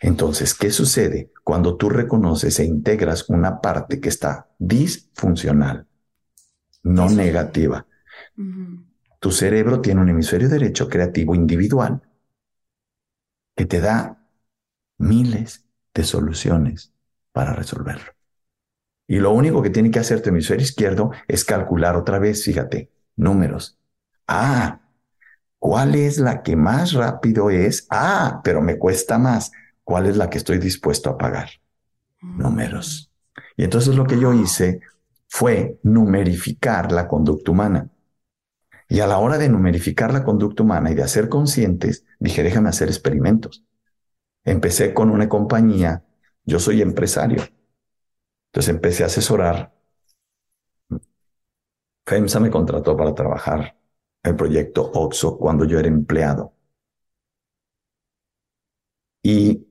[0.00, 5.86] Entonces, ¿qué sucede cuando tú reconoces e integras una parte que está disfuncional,
[6.82, 7.86] no negativa?
[8.36, 8.84] Uh -huh.
[9.20, 12.02] Tu cerebro tiene un hemisferio derecho creativo individual
[13.56, 14.22] que te da
[14.98, 15.64] miles
[15.94, 16.92] de soluciones
[17.32, 18.12] para resolverlo.
[19.08, 22.90] Y lo único que tiene que hacer tu hemisferio izquierdo es calcular otra vez, fíjate,
[23.16, 23.78] números.
[24.26, 24.80] Ah,
[25.58, 27.86] ¿cuál es la que más rápido es?
[27.90, 29.52] Ah, pero me cuesta más.
[29.84, 31.48] ¿Cuál es la que estoy dispuesto a pagar?
[32.20, 33.12] Números.
[33.56, 34.80] Y entonces lo que yo hice
[35.28, 37.88] fue numerificar la conducta humana.
[38.88, 42.68] Y a la hora de numerificar la conducta humana y de hacer conscientes, dije, déjame
[42.68, 43.64] hacer experimentos.
[44.44, 46.04] Empecé con una compañía,
[46.44, 47.42] yo soy empresario.
[48.52, 49.74] Entonces empecé a asesorar.
[52.06, 53.76] FEMSA me contrató para trabajar
[54.22, 56.52] el proyecto OXO cuando yo era empleado.
[59.22, 59.66] Y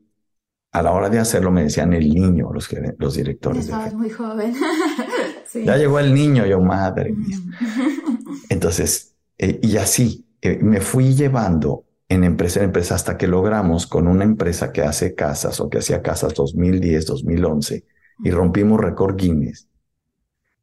[0.74, 3.64] a la hora de hacerlo me decían el niño, los, los directores.
[3.64, 4.54] Estabas muy joven.
[5.48, 5.64] sí.
[5.64, 7.38] Ya llegó el niño, yo madre mía.
[8.50, 13.88] Entonces, eh, y así, eh, me fui llevando en empresa en empresa hasta que logramos
[13.88, 17.86] con una empresa que hace casas o que hacía casas 2010, 2011
[18.24, 19.68] y rompimos récord Guinness.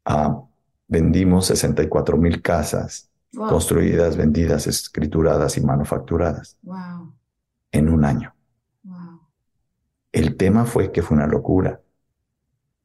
[0.04, 0.42] Ah,
[0.88, 3.48] vendimos 64 mil casas wow.
[3.48, 7.12] construidas, vendidas, escrituradas y manufacturadas wow.
[7.72, 8.34] en un año.
[8.84, 9.20] Wow.
[10.12, 11.80] El tema fue que fue una locura.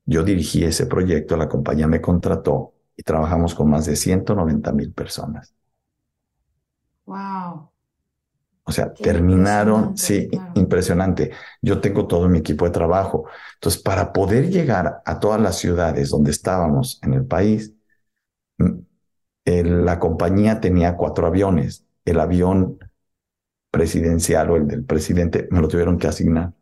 [0.05, 4.93] Yo dirigí ese proyecto, la compañía me contrató y trabajamos con más de 190 mil
[4.93, 5.55] personas.
[7.07, 7.71] Wow.
[8.63, 10.53] O sea, Qué terminaron, sí, claro.
[10.53, 11.31] impresionante.
[11.61, 13.25] Yo tengo todo mi equipo de trabajo.
[13.55, 17.73] Entonces, para poder llegar a todas las ciudades donde estábamos en el país,
[19.45, 21.85] el, la compañía tenía cuatro aviones.
[22.05, 22.77] El avión
[23.71, 26.53] presidencial o el del presidente me lo tuvieron que asignar.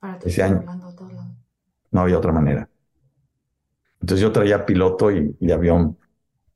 [0.00, 0.64] Para ese año.
[1.92, 2.68] No había otra manera.
[4.02, 5.96] Entonces yo traía piloto y, y avión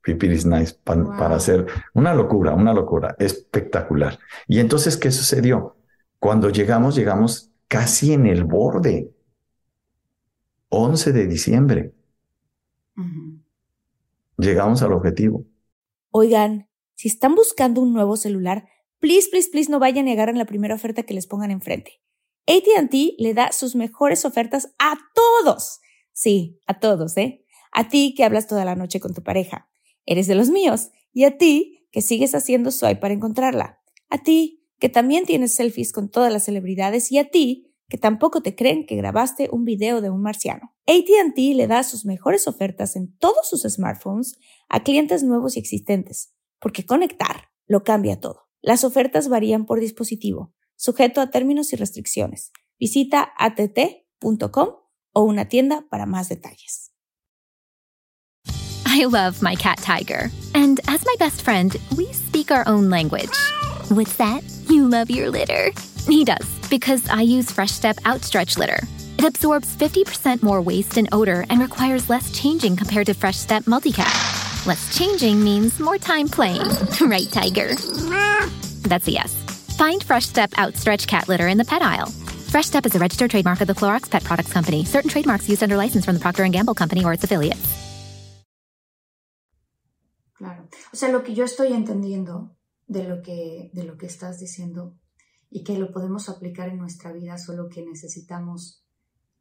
[0.03, 1.17] Pipiris Nice pa, wow.
[1.17, 4.19] para hacer una locura, una locura espectacular.
[4.47, 5.77] Y entonces, ¿qué sucedió?
[6.21, 9.11] Cuando llegamos, llegamos casi en el borde.
[10.69, 11.93] 11 de diciembre.
[14.39, 15.45] Llegamos al objetivo.
[16.11, 18.69] Oigan, si están buscando un nuevo celular,
[19.01, 22.01] please, please, please no vayan a negar en la primera oferta que les pongan enfrente.
[22.47, 25.81] ATT le da sus mejores ofertas a todos.
[26.17, 27.45] Sí, a todos, ¿eh?
[27.73, 29.69] A ti que hablas toda la noche con tu pareja.
[30.07, 30.89] Eres de los míos.
[31.13, 33.81] Y a ti que sigues haciendo swipe para encontrarla.
[34.09, 37.13] A ti que también tienes selfies con todas las celebridades.
[37.13, 40.75] Y a ti que tampoco te creen que grabaste un video de un marciano.
[40.87, 44.39] ATT le da sus mejores ofertas en todos sus smartphones
[44.71, 48.49] a clientes nuevos y existentes, porque conectar lo cambia todo.
[48.63, 52.53] Las ofertas varían por dispositivo, sujeto a términos y restricciones.
[52.79, 54.86] Visita att.com
[55.17, 56.91] o una tienda para más detalles.
[58.87, 63.37] I love my cat Tiger, and as my best friend, we speak our own language.
[63.89, 64.43] What's that?
[64.69, 65.71] You love your litter.
[66.07, 68.81] He does, because I use Fresh Step Outstretch Litter.
[69.19, 73.65] It absorbs 50% more waste and odor and requires less changing compared to Fresh Step
[73.65, 74.67] Multicat.
[74.67, 76.61] Less changing means more time playing.
[77.01, 77.75] right, Tiger?
[78.83, 79.35] That's a yes.
[79.77, 82.13] Find Fresh Step Outstretch Cat Litter in the pet aisle.
[82.49, 84.85] Fresh Step is a registered trademark of the Clorox Pet Products Company.
[84.85, 87.59] Certain trademarks used under license from the Procter & Gamble Company or its affiliates.
[90.39, 90.69] Claro.
[90.93, 92.57] O sea, lo que yo estoy entendiendo
[92.87, 94.95] de lo que, de lo que estás diciendo
[95.51, 98.85] y que lo podemos aplicar en nuestra vida, solo que necesitamos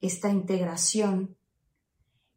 [0.02, 1.38] esta integración,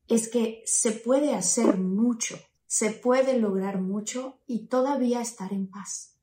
[0.07, 6.17] es que se puede hacer mucho, se puede lograr mucho y todavía estar en paz.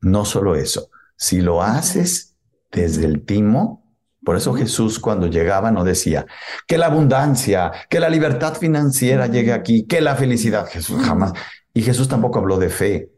[0.00, 2.36] No solo eso, si lo haces
[2.72, 3.83] desde el timo,
[4.24, 6.26] por eso Jesús cuando llegaba no decía
[6.66, 11.32] que la abundancia, que la libertad financiera llegue aquí, que la felicidad, Jesús jamás.
[11.72, 13.10] Y Jesús tampoco habló de fe,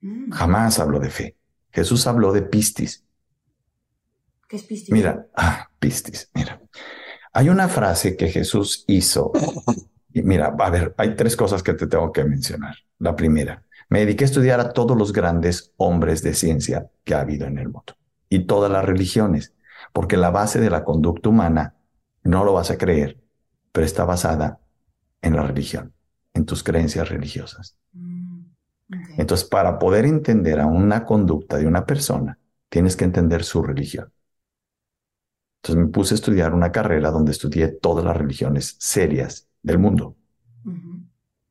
[0.00, 0.30] mm.
[0.30, 1.36] jamás habló de fe.
[1.70, 3.04] Jesús habló de pistis.
[4.48, 4.92] ¿Qué es pistis?
[4.92, 6.60] Mira, ah, pistis, mira.
[7.32, 9.32] Hay una frase que Jesús hizo.
[10.10, 12.74] Y mira, a ver, hay tres cosas que te tengo que mencionar.
[12.98, 17.20] La primera, me dediqué a estudiar a todos los grandes hombres de ciencia que ha
[17.20, 17.94] habido en el mundo
[18.28, 19.54] y todas las religiones,
[19.92, 21.74] porque la base de la conducta humana,
[22.22, 23.20] no lo vas a creer,
[23.72, 24.60] pero está basada
[25.22, 25.92] en la religión,
[26.34, 27.76] en tus creencias religiosas.
[27.92, 28.42] Mm,
[29.18, 34.12] Entonces, para poder entender a una conducta de una persona, tienes que entender su religión.
[35.62, 40.16] Entonces me puse a estudiar una carrera donde estudié todas las religiones serias del mundo.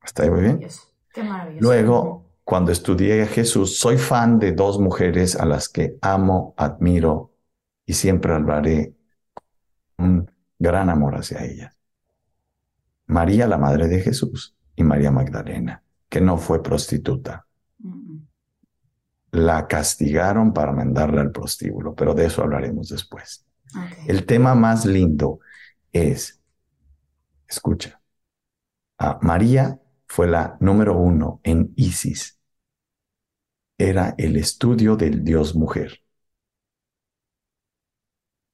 [0.03, 0.65] ¿Está muy bien?
[1.13, 1.63] Qué maravilloso.
[1.63, 7.33] Luego, cuando estudié a Jesús, soy fan de dos mujeres a las que amo, admiro
[7.87, 8.93] y siempre hablaré
[9.97, 11.75] un gran amor hacia ellas.
[13.07, 17.47] María, la madre de Jesús, y María Magdalena, que no fue prostituta.
[19.31, 23.45] La castigaron para mandarla al prostíbulo, pero de eso hablaremos después.
[24.05, 25.39] El tema más lindo
[25.93, 26.41] es,
[27.47, 28.01] escucha,
[29.21, 32.37] María fue la número uno en Isis.
[33.77, 36.01] Era el estudio del Dios mujer.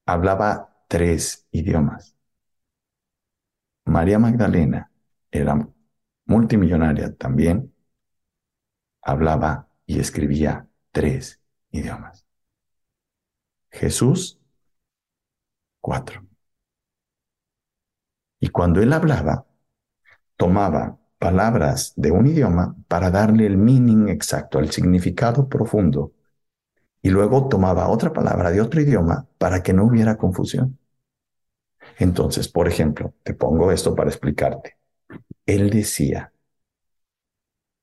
[0.05, 2.15] Hablaba tres idiomas.
[3.85, 4.91] María Magdalena
[5.31, 5.67] era
[6.25, 7.73] multimillonaria también.
[9.01, 12.25] Hablaba y escribía tres idiomas.
[13.71, 14.39] Jesús
[15.81, 16.25] cuatro.
[18.39, 19.45] Y cuando él hablaba,
[20.37, 26.13] tomaba palabras de un idioma para darle el meaning exacto, el significado profundo,
[27.03, 30.79] y luego tomaba otra palabra de otro idioma para que no hubiera confusión.
[31.99, 34.77] Entonces, por ejemplo, te pongo esto para explicarte.
[35.45, 36.31] Él decía,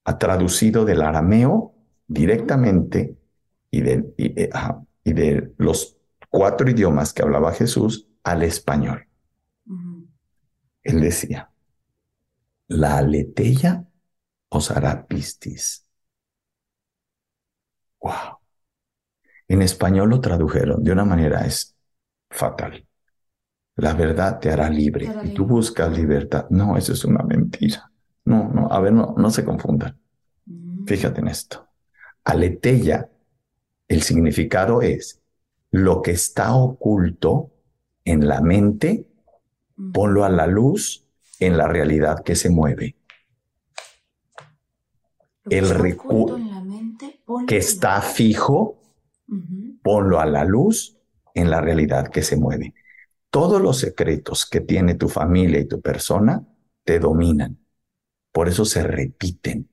[0.04, 1.74] ha traducido del arameo
[2.08, 3.16] directamente
[3.70, 4.50] y de, y eh,
[5.04, 5.98] de los
[6.30, 9.06] cuatro idiomas que hablaba Jesús al español.
[10.82, 11.50] Él decía,
[12.68, 13.84] la aleteya
[14.48, 15.86] os hará pistis.
[18.02, 18.39] Wow.
[19.50, 21.74] En español lo tradujeron de una manera es
[22.30, 22.86] fatal.
[23.74, 25.12] La verdad te hará libre.
[25.24, 26.46] y tú buscas libertad.
[26.50, 27.90] No, eso es una mentira.
[28.24, 29.98] No, no, a ver, no, no se confundan.
[30.86, 31.66] Fíjate en esto.
[32.22, 33.10] Aleteya,
[33.88, 35.20] el significado es
[35.72, 37.50] lo que está oculto
[38.04, 39.08] en la mente,
[39.92, 41.04] ponlo a la luz
[41.40, 42.94] en la realidad que se mueve.
[45.46, 46.38] El recurso
[47.48, 48.79] que está fijo,
[49.82, 50.96] ponlo a la luz
[51.34, 52.74] en la realidad que se mueve.
[53.30, 56.46] Todos los secretos que tiene tu familia y tu persona
[56.84, 57.58] te dominan.
[58.32, 59.68] Por eso se repiten.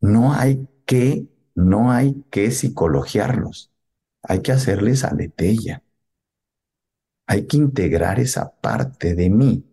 [0.00, 3.72] No hay que, no hay que psicologiarlos
[4.22, 5.82] hay que hacerles aletella.
[7.26, 9.64] Hay que integrar esa parte de mí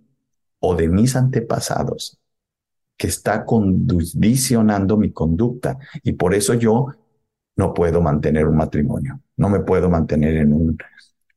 [0.59, 2.19] o de mis antepasados
[2.97, 5.77] que está condicionando mi conducta.
[6.03, 6.87] Y por eso yo
[7.55, 10.77] no puedo mantener un matrimonio, no me puedo mantener en un,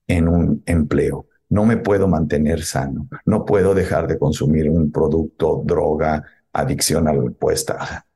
[0.06, 5.62] en un empleo, no me puedo mantener sano, no puedo dejar de consumir un producto,
[5.64, 8.06] droga, adicción al puesta.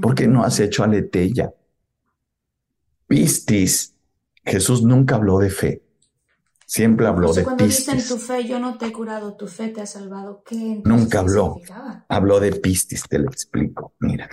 [0.00, 1.52] ¿Por qué no has hecho aletella?
[3.06, 3.94] Pistis.
[4.44, 5.82] Jesús nunca habló de fe.
[6.64, 7.86] Siempre habló de cuando pistis.
[7.96, 11.18] dicen tu fe, yo no te he curado, tu fe te ha salvado, ¿qué Nunca
[11.18, 11.60] habló.
[12.08, 13.94] Habló de pistis, te lo explico.
[13.98, 14.28] Mira.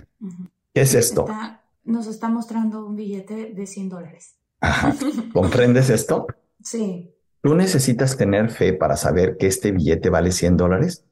[0.73, 1.21] ¿qué es esto?
[1.21, 4.35] Está- nos está mostrando un billete de 100 dólares.
[4.61, 4.95] Ajá.
[5.33, 6.27] ¿Comprendes esto?
[6.63, 7.13] Sí.
[7.41, 11.03] ¿Tú necesitas tener fe para saber que este billete vale 100 dólares?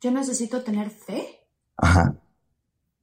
[0.00, 1.46] Yo necesito tener fe.
[1.76, 2.16] Ajá.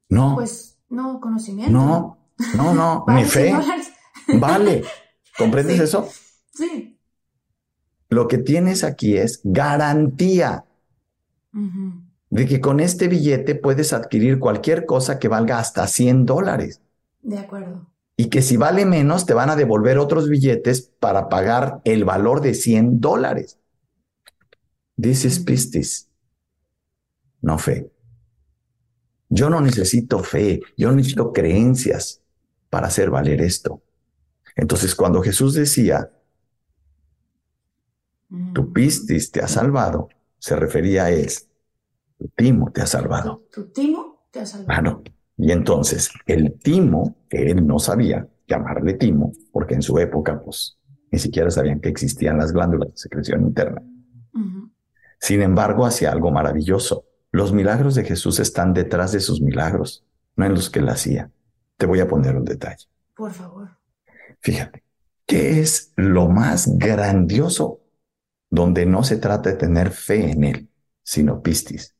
[0.10, 1.72] No, Pues no, conocimiento.
[1.72, 2.18] no,
[2.56, 3.88] no, no, mi 100 fe dólares.
[4.40, 4.84] vale.
[5.38, 5.84] ¿Comprendes Sí.
[5.84, 6.10] eso?
[6.54, 7.00] Sí.
[8.10, 10.66] Lo que tienes aquí es garantía
[11.54, 12.01] Ujú.
[12.32, 16.82] De que con este billete puedes adquirir cualquier cosa que valga hasta 100 dólares.
[17.22, 17.88] De acuerdo.
[18.16, 22.40] Y que si vale menos, te van a devolver otros billetes para pagar el valor
[22.40, 23.60] de 100 dólares.
[25.00, 26.08] This is pistis.
[27.42, 27.92] No fe.
[29.28, 32.22] Yo no necesito fe, yo necesito creencias
[32.70, 33.82] para hacer valer esto.
[34.56, 36.12] Entonces, cuando Jesús decía,
[38.54, 40.08] tu pistis te ha salvado,
[40.40, 41.30] se refería a él.
[42.22, 43.48] Tu timo te ha salvado.
[43.52, 44.68] Tu, tu timo te ha salvado.
[44.68, 45.04] Claro.
[45.38, 50.78] Y entonces el timo, que él no sabía llamarle timo, porque en su época, pues,
[51.12, 53.82] ni siquiera sabían que existían las glándulas de secreción interna.
[55.20, 57.06] Sin embargo, hacía algo maravilloso.
[57.32, 60.06] Los milagros de Jesús están detrás de sus milagros,
[60.36, 61.32] no en los que él hacía.
[61.78, 62.86] Te voy a poner un detalle.
[63.16, 63.70] Por favor.
[64.42, 64.84] Fíjate,
[65.26, 67.82] ¿qué es lo más grandioso
[68.52, 70.70] donde no se trata de tener fe en él,
[71.02, 71.96] sino pistis?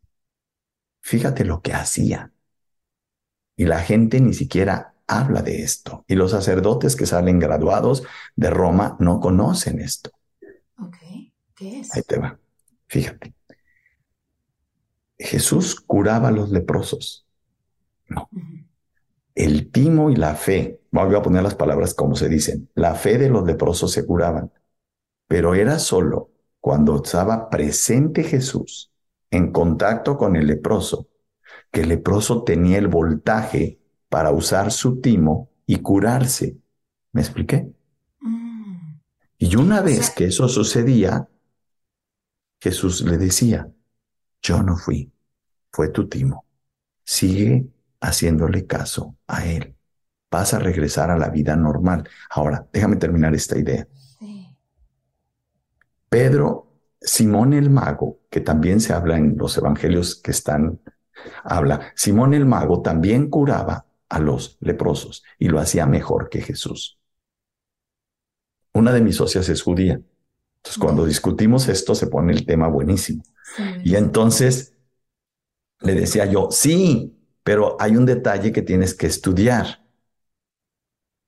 [1.02, 2.32] Fíjate lo que hacía.
[3.56, 6.06] Y la gente ni siquiera habla de esto.
[6.08, 8.04] Y los sacerdotes que salen graduados
[8.36, 10.12] de Roma no conocen esto.
[10.80, 10.98] Ok.
[11.56, 11.96] ¿Qué es?
[11.96, 12.40] Ahí te va.
[12.88, 13.34] Fíjate.
[15.18, 17.26] Jesús curaba a los leprosos.
[18.08, 18.30] No.
[19.36, 23.18] El timo y la fe, voy a poner las palabras como se dicen, la fe
[23.18, 24.52] de los leprosos se curaban,
[25.28, 28.91] pero era solo cuando estaba presente Jesús
[29.32, 31.08] en contacto con el leproso,
[31.72, 33.80] que el leproso tenía el voltaje
[34.10, 36.58] para usar su timo y curarse.
[37.14, 37.72] ¿Me expliqué?
[38.20, 39.00] Mm.
[39.38, 41.30] Y una vez que eso sucedía,
[42.60, 43.72] Jesús le decía,
[44.42, 45.12] yo no fui,
[45.72, 46.46] fue tu timo.
[47.04, 47.68] Sigue
[48.02, 49.76] haciéndole caso a él.
[50.30, 52.08] Vas a regresar a la vida normal.
[52.30, 53.88] Ahora, déjame terminar esta idea.
[54.20, 54.56] Sí.
[56.10, 56.71] Pedro,
[57.02, 60.80] Simón el mago, que también se habla en los evangelios que están,
[61.44, 67.00] habla, Simón el mago también curaba a los leprosos y lo hacía mejor que Jesús.
[68.74, 69.94] Una de mis socias es judía.
[69.94, 73.24] Entonces, cuando discutimos esto, se pone el tema buenísimo.
[73.56, 73.64] Sí.
[73.84, 74.76] Y entonces
[75.82, 79.84] le decía yo, sí, pero hay un detalle que tienes que estudiar.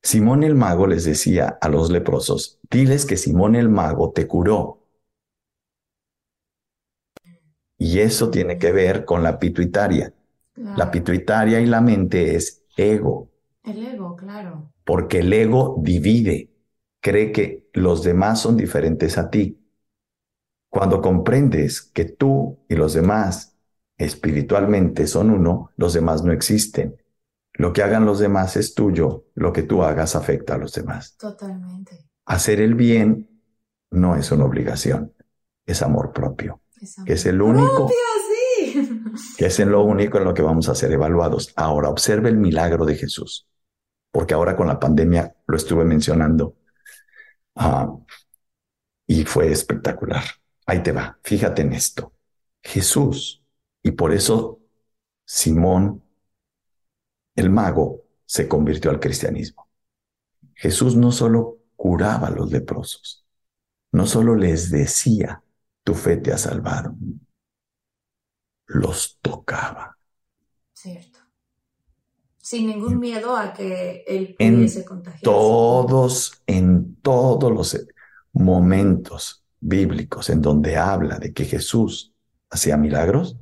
[0.03, 4.82] Simón el mago les decía a los leprosos, diles que Simón el mago te curó.
[7.84, 10.13] Y eso tiene que ver con la pituitaria.
[10.53, 10.77] Claro.
[10.77, 13.29] La pituitaria y la mente es ego,
[13.63, 14.71] El ego, claro.
[14.86, 16.49] porque el ego divide,
[17.01, 19.59] cree que los demás son diferentes a ti.
[20.69, 23.55] Cuando comprendes que tú y los demás
[23.97, 26.97] espiritualmente son uno, los demás no existen.
[27.53, 31.19] Lo que hagan los demás es tuyo, lo que tú hagas afecta a los demás.
[31.19, 32.09] Totalmente.
[32.25, 33.29] Hacer el bien
[33.91, 35.13] no es una obligación,
[35.65, 36.61] es amor propio,
[37.05, 37.95] que es el único, ¡Propio,
[38.29, 39.01] sí!
[39.38, 41.53] que es en lo único en lo que vamos a ser evaluados.
[41.55, 43.47] Ahora, observe el milagro de Jesús,
[44.11, 46.55] porque ahora con la pandemia lo estuve mencionando
[47.55, 47.95] ah,
[49.07, 50.23] y fue espectacular.
[50.65, 52.13] Ahí te va, fíjate en esto.
[52.61, 53.43] Jesús,
[53.81, 54.59] y por eso
[55.25, 56.01] Simón
[57.36, 59.67] el mago se convirtió al cristianismo.
[60.55, 63.25] Jesús no solo curaba a los leprosos,
[63.91, 65.42] no solo les decía,
[65.84, 66.95] tu fe te ha salvado,
[68.67, 69.97] los tocaba.
[70.73, 71.19] Cierto.
[72.38, 75.23] Sin ningún miedo a que él pudiese contagiarse.
[75.23, 77.88] Todos, en todos los
[78.34, 82.13] momentos bíblicos en donde habla de que Jesús
[82.49, 83.38] hacía milagros,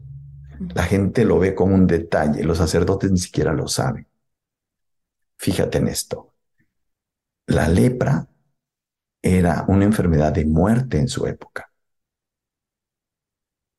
[0.75, 4.07] la gente lo ve como un detalle, los sacerdotes ni siquiera lo saben.
[5.37, 6.35] Fíjate en esto.
[7.47, 8.27] La lepra
[9.21, 11.70] era una enfermedad de muerte en su época.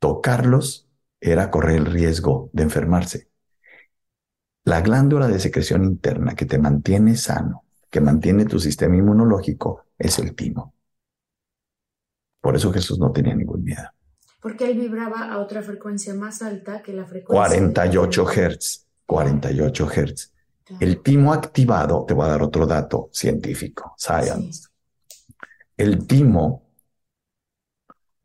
[0.03, 0.89] Tocarlos
[1.21, 3.29] era correr el riesgo de enfermarse.
[4.65, 10.19] La glándula de secreción interna que te mantiene sano, que mantiene tu sistema inmunológico, es
[10.19, 10.75] el timo.
[12.41, 13.85] Por eso Jesús no tenía ningún miedo.
[14.41, 17.57] Porque él vibraba a otra frecuencia más alta que la frecuencia.
[17.57, 18.87] 48 Hz.
[19.07, 20.33] 48 Hz.
[20.81, 24.67] El timo activado, te voy a dar otro dato científico, science.
[25.77, 26.62] El timo,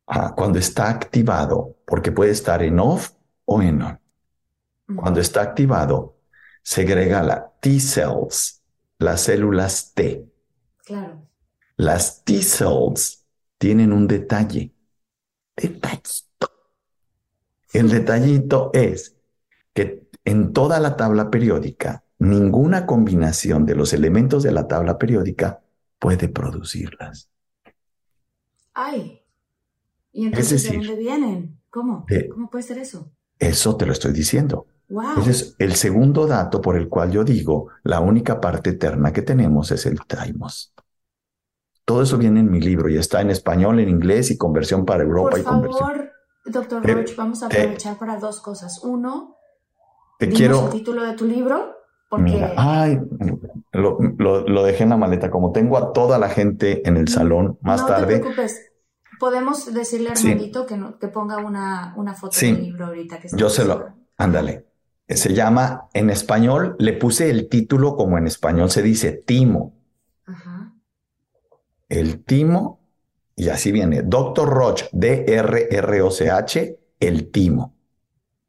[0.08, 3.12] ah, cuando está activado, porque puede estar en off
[3.46, 4.00] o en on.
[4.96, 6.18] Cuando está activado,
[6.64, 8.64] segrega la T cells,
[9.00, 10.26] las células T.
[10.86, 11.28] Claro.
[11.76, 13.26] Las T cells
[13.58, 14.74] tienen un detalle.
[15.56, 16.52] Detallito.
[17.74, 19.16] El detallito es
[19.74, 25.62] que en toda la tabla periódica, ninguna combinación de los elementos de la tabla periódica
[26.00, 27.30] puede producirlas.
[28.74, 29.17] Ay.
[30.12, 31.60] ¿Y entonces de dónde vienen?
[31.70, 32.06] ¿Cómo?
[32.32, 33.12] ¿Cómo puede ser eso?
[33.40, 34.66] Eso te lo estoy diciendo.
[34.90, 35.28] Wow.
[35.28, 39.70] es el segundo dato por el cual yo digo, la única parte eterna que tenemos
[39.72, 40.74] es el Taimos.
[41.84, 45.04] Todo eso viene en mi libro y está en español, en inglés y conversión para
[45.04, 45.90] Europa Por y conversión.
[45.90, 46.12] favor,
[46.46, 48.82] doctor Roach, vamos a aprovechar para dos cosas.
[48.84, 49.38] Uno,
[50.20, 50.66] te quiero...
[50.66, 51.76] el título de tu libro.
[52.10, 52.54] Porque...
[52.56, 53.00] ay,
[53.74, 55.30] lo, lo, dejé en la maleta.
[55.30, 58.20] Como tengo a toda la gente en el salón más tarde.
[58.20, 58.72] No te preocupes.
[59.20, 63.20] Podemos decirle a Armandito que, no, que ponga una, una foto del libro ahorita.
[63.20, 63.88] Que yo se lo.
[64.18, 64.68] Ándale.
[65.08, 69.74] Se llama en español, le puse el título como en español se dice Timo.
[70.26, 70.68] Ajá
[71.90, 72.82] el timo,
[73.36, 74.50] y así viene, Dr.
[74.50, 77.76] Roch, D-R-R-O-C-H, el timo.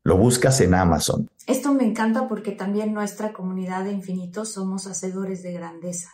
[0.02, 1.28] Lo buscas en Amazon.
[1.46, 6.10] Esto me encanta porque también nuestra comunidad de infinitos somos hacedores de grandeza.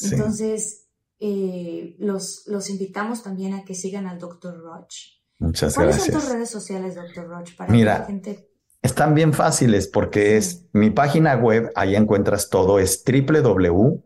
[0.00, 0.83] Entonces,
[1.20, 4.60] eh, los, los invitamos también a que sigan al Dr.
[4.60, 4.94] Roch.
[5.38, 6.14] Muchas ¿Cuáles gracias.
[6.14, 7.28] son tus redes sociales, Dr.
[7.28, 7.56] Roch?
[7.56, 8.48] Para Mira, que la gente...
[8.82, 14.02] están bien fáciles porque es mi página web, ahí encuentras todo, es www.dr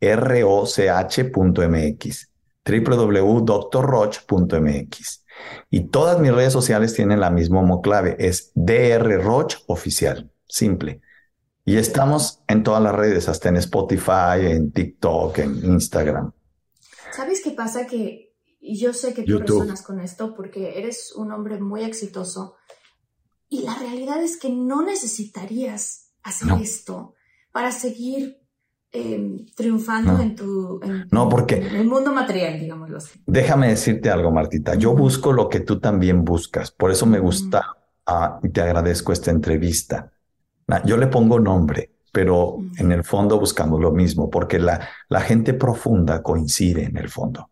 [0.00, 2.30] roch.mx,
[2.64, 5.24] www.drroch.mx.
[5.70, 11.02] Y todas mis redes sociales tienen la misma clave, es drroch oficial, simple.
[11.66, 16.32] Y estamos en todas las redes, hasta en Spotify, en TikTok, en Instagram.
[17.12, 17.86] ¿Sabes qué pasa?
[17.86, 22.54] Que yo sé que tú resonas con esto porque eres un hombre muy exitoso
[23.50, 27.14] y la realidad es que no necesitarías hacer esto
[27.52, 28.46] para seguir
[28.98, 33.20] Em, triunfando en tu no, porque, en el mundo material, digámoslo así.
[33.26, 34.74] Déjame decirte algo, Martita.
[34.74, 36.70] Yo busco lo que tú también buscas.
[36.70, 40.12] Por eso me gusta ah, y te agradezco esta entrevista.
[40.84, 45.54] Yo le pongo nombre, pero en el fondo buscamos lo mismo, porque la, la gente
[45.54, 47.50] profunda coincide en el fondo.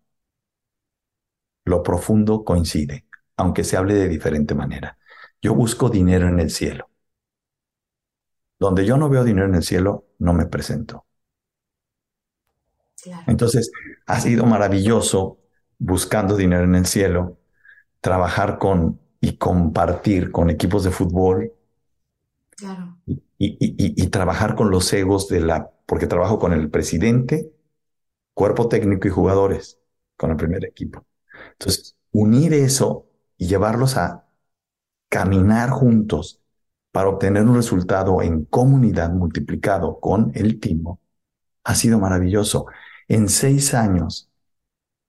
[1.64, 3.06] Lo profundo coincide,
[3.36, 4.98] aunque se hable de diferente manera.
[5.40, 6.88] Yo busco dinero en el cielo.
[8.58, 11.06] Donde yo no veo dinero en el cielo, no me presento.
[13.26, 13.70] Entonces,
[14.06, 15.38] ha sido maravilloso
[15.78, 17.38] buscando dinero en el cielo,
[18.00, 21.52] trabajar con y compartir con equipos de fútbol.
[22.56, 22.98] Claro.
[23.38, 27.52] Y, trabajar con los egos de la, porque trabajo con el presidente,
[28.32, 29.78] cuerpo técnico y jugadores,
[30.16, 31.04] con el primer equipo.
[31.52, 34.26] Entonces, unir eso y llevarlos a
[35.08, 36.40] caminar juntos
[36.92, 41.00] para obtener un resultado en comunidad multiplicado con el timo,
[41.64, 42.66] ha sido maravilloso.
[43.08, 44.30] En seis años,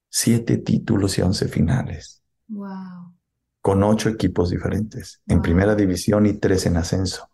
[0.10, 2.24] siete títulos y once finales.
[2.48, 3.14] Wow.
[3.62, 7.30] Con ocho equipos diferentes, en primera división y tres en ascenso.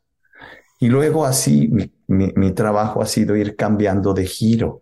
[0.82, 1.71] Y luego así
[2.07, 4.82] mi, trabajo ha sido ir cambiando de giro.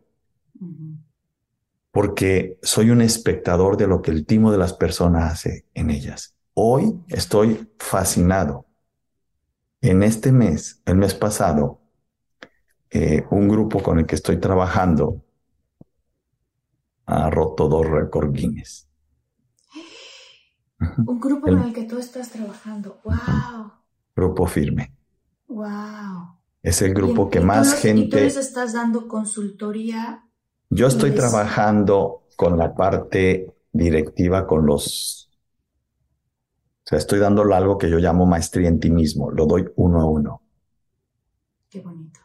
[1.92, 6.38] Porque soy un espectador de lo que el timo de las personas hace en ellas.
[6.54, 8.66] Hoy estoy fascinado.
[9.82, 11.82] En este mes, el mes pasado,
[12.92, 15.22] eh, un grupo con el que estoy trabajando
[17.08, 18.88] ha roto dos récords Guinness.
[21.06, 23.02] Un grupo con el que tú estás trabajando.
[23.04, 23.74] ¡Wow!
[24.16, 24.99] Grupo firme.
[25.50, 26.38] ¡Wow!
[26.62, 28.06] Es el grupo que más gente.
[28.06, 30.24] ¿Y tú les estás dando consultoría?
[30.70, 35.32] Yo estoy trabajando con la parte directiva, con los.
[36.86, 39.32] O sea, estoy dándole algo que yo llamo maestría en ti mismo.
[39.32, 40.44] Lo doy uno a uno.
[41.68, 42.20] Qué bonito.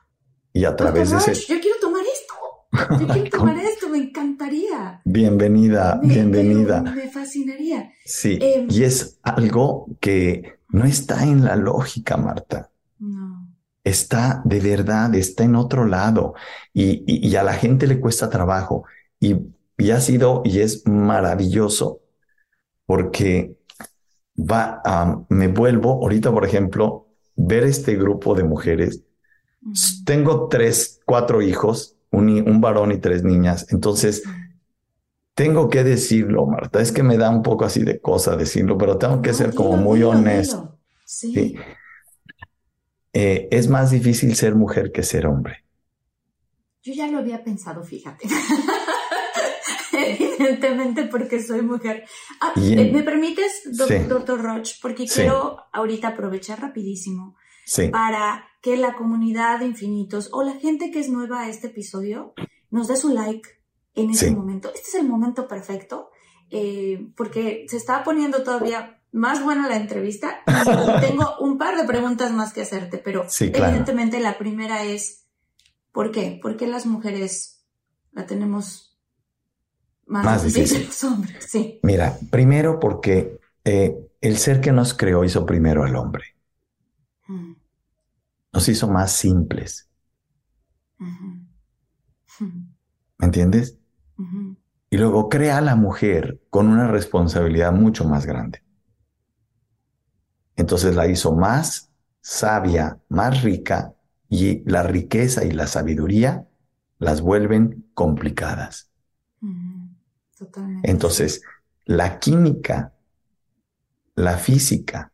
[0.53, 1.35] Y a través de ese.
[1.35, 3.01] Yo quiero tomar esto.
[3.01, 3.89] Yo quiero tomar esto.
[3.89, 5.01] Me encantaría.
[5.05, 6.83] Bienvenida, bienvenida.
[6.83, 7.91] Me fascinaría.
[8.05, 12.71] Sí, y es algo que no está en la lógica, Marta.
[13.05, 13.49] No.
[13.83, 16.35] está de verdad, está en otro lado
[16.73, 18.85] y, y, a la gente le cuesta trabajo
[19.21, 19.37] y,
[19.77, 22.01] y, ha sido y es maravilloso
[22.87, 23.57] porque
[24.37, 29.03] va a, me vuelvo ahorita, por ejemplo, ver este grupo de mujeres.
[30.05, 33.67] Tengo tres, cuatro hijos, un, un varón y tres niñas.
[33.71, 34.23] Entonces,
[35.35, 36.81] tengo que decirlo, Marta.
[36.81, 39.77] Es que me da un poco así de cosa decirlo, pero tengo que ser como
[39.77, 40.79] muy honesto.
[41.05, 41.57] Sí.
[43.15, 45.65] Eh, es más difícil ser mujer que ser hombre.
[46.83, 48.29] Yo ya lo había pensado, fíjate.
[49.93, 52.05] Evidentemente porque soy mujer.
[52.41, 54.81] Ah, eh, ¿Me permites, doctor Roch?
[54.83, 57.37] Porque quiero ahorita aprovechar rapidísimo
[57.93, 62.35] para que la comunidad de infinitos o la gente que es nueva a este episodio
[62.71, 63.49] nos dé su like
[63.95, 64.73] en ese momento.
[64.75, 66.11] Este es el momento perfecto
[66.51, 70.41] eh, porque se está poniendo todavía más buena la entrevista.
[71.01, 75.27] tengo un par de preguntas más que hacerte, pero evidentemente la primera es,
[75.93, 76.39] ¿por qué?
[76.43, 77.65] ¿Por qué las mujeres
[78.13, 78.99] la tenemos
[80.07, 81.47] más, difícil que los hombres?
[81.49, 81.79] Sí.
[81.85, 86.25] Mira, primero porque eh, el ser que nos creó hizo primero al hombre.
[87.29, 87.53] Mm.
[88.53, 89.89] Nos hizo más simples.
[90.99, 93.79] ¿Me entiendes?
[94.91, 98.65] Y luego crea a la mujer con una responsabilidad mucho más grande.
[100.57, 101.91] Entonces la hizo más
[102.21, 103.95] sabia, más rica,
[104.29, 106.47] y la riqueza y la sabiduría
[106.99, 108.91] las vuelven complicadas.
[110.83, 111.43] Entonces,
[111.85, 112.95] la química,
[114.15, 115.13] la física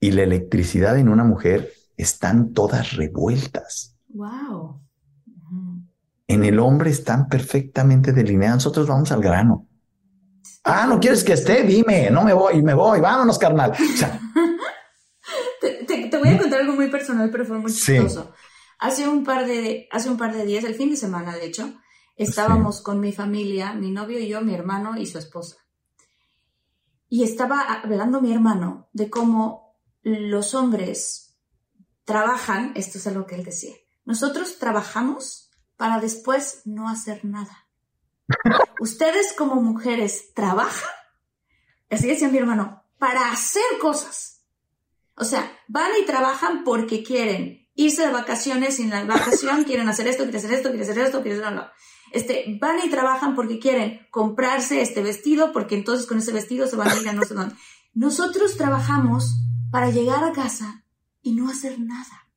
[0.00, 3.96] y la electricidad en una mujer están todas revueltas.
[4.08, 4.80] Wow.
[6.26, 8.56] En el hombre están perfectamente delineadas.
[8.56, 9.66] Nosotros vamos al grano.
[10.62, 13.72] Ah, no quieres que esté, dime, no me voy, me voy, vámonos, carnal.
[13.72, 14.29] te, voy a contar
[16.60, 18.32] algo muy personal, pero fue muy chistoso.
[18.78, 21.74] Hace un par de, hace un par de días, el fin de semana, de hecho,
[22.16, 25.56] estábamos con mi familia, mi novio y yo, mi hermano y su esposa.
[27.08, 31.36] Y estaba hablando mi hermano de cómo los hombres
[32.04, 37.68] trabajan, esto es algo que él decía, nosotros trabajamos para después no hacer nada.
[38.80, 40.90] Ustedes como mujeres trabajan,
[41.90, 44.39] así decía mi hermano, para hacer cosas.
[45.20, 49.88] O sea, van y trabajan porque quieren irse de vacaciones y en la vacación quieren
[49.88, 51.70] hacer esto, quieren hacer esto, quieren hacer esto, quieren hacer esto.
[52.12, 56.76] Este, van y trabajan porque quieren comprarse este vestido, porque entonces con ese vestido se
[56.76, 57.54] van a ir a no sé dónde.
[57.94, 59.36] Nosotros trabajamos
[59.70, 60.84] para llegar a casa
[61.22, 62.28] y no hacer nada.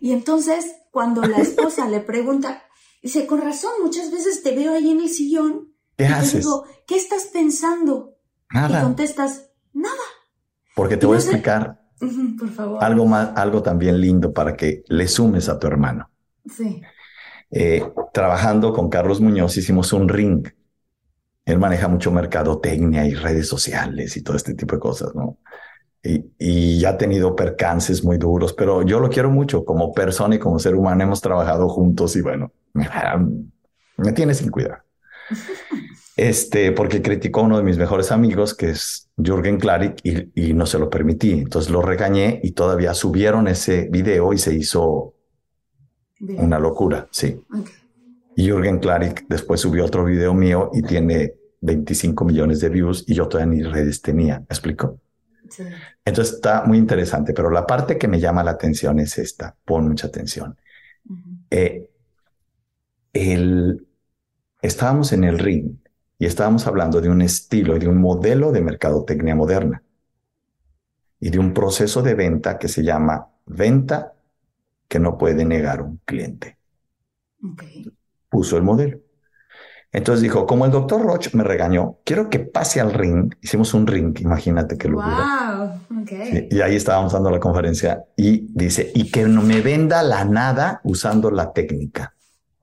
[0.00, 2.62] Y entonces, cuando la esposa le pregunta,
[3.02, 5.72] Dice, con razón, muchas veces te veo ahí en el sillón.
[5.96, 6.40] ¿Qué haces?
[6.40, 8.16] digo, ¿qué estás pensando?
[8.50, 8.80] Nada.
[8.80, 9.94] Y contestas, nada.
[10.74, 11.77] Porque te voy a explicar
[12.38, 12.84] por favor.
[12.84, 16.10] algo más, algo también lindo para que le sumes a tu hermano.
[16.46, 16.80] Sí.
[17.50, 17.82] Eh,
[18.12, 20.46] trabajando con Carlos Muñoz hicimos un ring.
[21.44, 25.38] Él maneja mucho mercadotecnia y redes sociales y todo este tipo de cosas, ¿no?
[26.02, 30.38] y, ya ha tenido percances muy duros, pero yo lo quiero mucho como persona y
[30.38, 31.02] como ser humano.
[31.02, 32.88] Hemos trabajado juntos y bueno, me,
[34.14, 34.82] tiene sin cuidado.
[36.18, 40.66] Este, porque criticó a uno de mis mejores amigos, que es Jürgen Klarik, y, no
[40.66, 41.30] se lo permití.
[41.30, 45.14] Entonces lo regañé y todavía subieron ese video y se hizo
[46.18, 47.40] una locura, sí.
[48.34, 53.14] Y Jürgen Klarik después subió otro video mío y tiene 25 millones de views y
[53.14, 54.40] yo todavía ni redes tenía.
[54.40, 54.98] ¿Me explico?
[56.04, 59.54] Entonces está muy interesante, pero la parte que me llama la atención es esta.
[59.64, 60.58] Pon mucha atención.
[61.48, 61.88] Eh,
[63.12, 63.86] el,
[64.60, 65.76] estábamos en el ring
[66.18, 69.82] y estábamos hablando de un estilo y de un modelo de mercadotecnia moderna
[71.20, 74.14] y de un proceso de venta que se llama venta
[74.88, 76.58] que no puede negar un cliente.
[78.28, 78.98] Puso el modelo.
[79.90, 83.34] Entonces dijo, como el doctor Roche me regañó, quiero que pase al ring.
[83.40, 85.80] Hicimos un ring, imagínate qué locura.
[85.88, 86.48] Wow, okay.
[86.50, 90.80] y ahí estábamos dando la conferencia y dice, y que no me venda la nada
[90.84, 92.14] usando la técnica.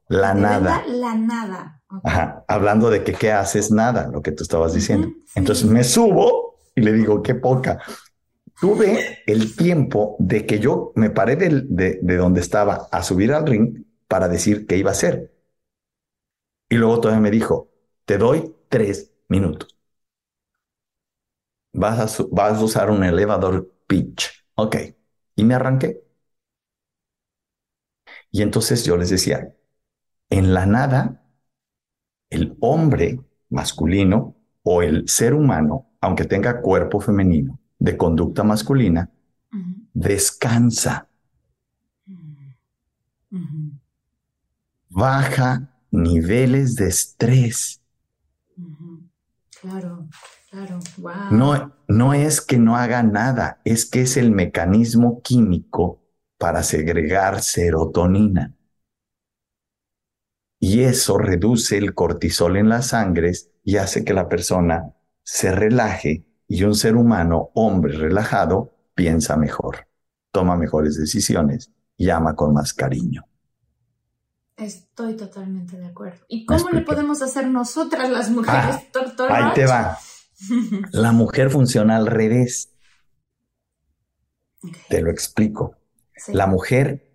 [0.08, 0.84] La nada.
[0.88, 1.75] la nada.
[2.04, 5.10] Ajá, hablando de que qué haces nada, lo que tú estabas diciendo.
[5.36, 7.80] Entonces me subo y le digo, qué poca.
[8.60, 13.34] Tuve el tiempo de que yo me paré de, de, de donde estaba a subir
[13.34, 15.32] al ring para decir qué iba a hacer
[16.70, 17.70] y luego todavía me dijo,
[18.06, 19.76] te doy tres minutos.
[21.74, 24.32] Vas a, vas a usar un elevador pitch.
[24.56, 24.78] Ok.
[25.36, 26.02] Y me arranqué.
[28.32, 29.56] Y entonces yo les decía,
[30.32, 31.25] en la nada,
[32.30, 33.20] el hombre
[33.50, 39.10] masculino o el ser humano, aunque tenga cuerpo femenino, de conducta masculina,
[39.94, 41.08] descansa,
[44.90, 47.82] baja niveles de estrés.
[49.62, 50.08] Claro,
[50.50, 50.80] claro.
[51.32, 56.02] No, no es que no haga nada, es que es el mecanismo químico
[56.38, 58.55] para segregar serotonina.
[60.68, 66.26] Y eso reduce el cortisol en las sangres y hace que la persona se relaje
[66.48, 69.88] y un ser humano, hombre relajado, piensa mejor,
[70.32, 73.26] toma mejores decisiones y ama con más cariño.
[74.58, 76.26] Estoy totalmente de acuerdo.
[76.28, 79.32] ¿Y cómo le podemos hacer nosotras las mujeres, Ah, doctor?
[79.32, 80.00] Ahí te va.
[80.94, 82.74] La mujer funciona al revés.
[84.90, 85.76] Te lo explico.
[86.18, 86.34] sí.
[86.34, 87.08] La mujer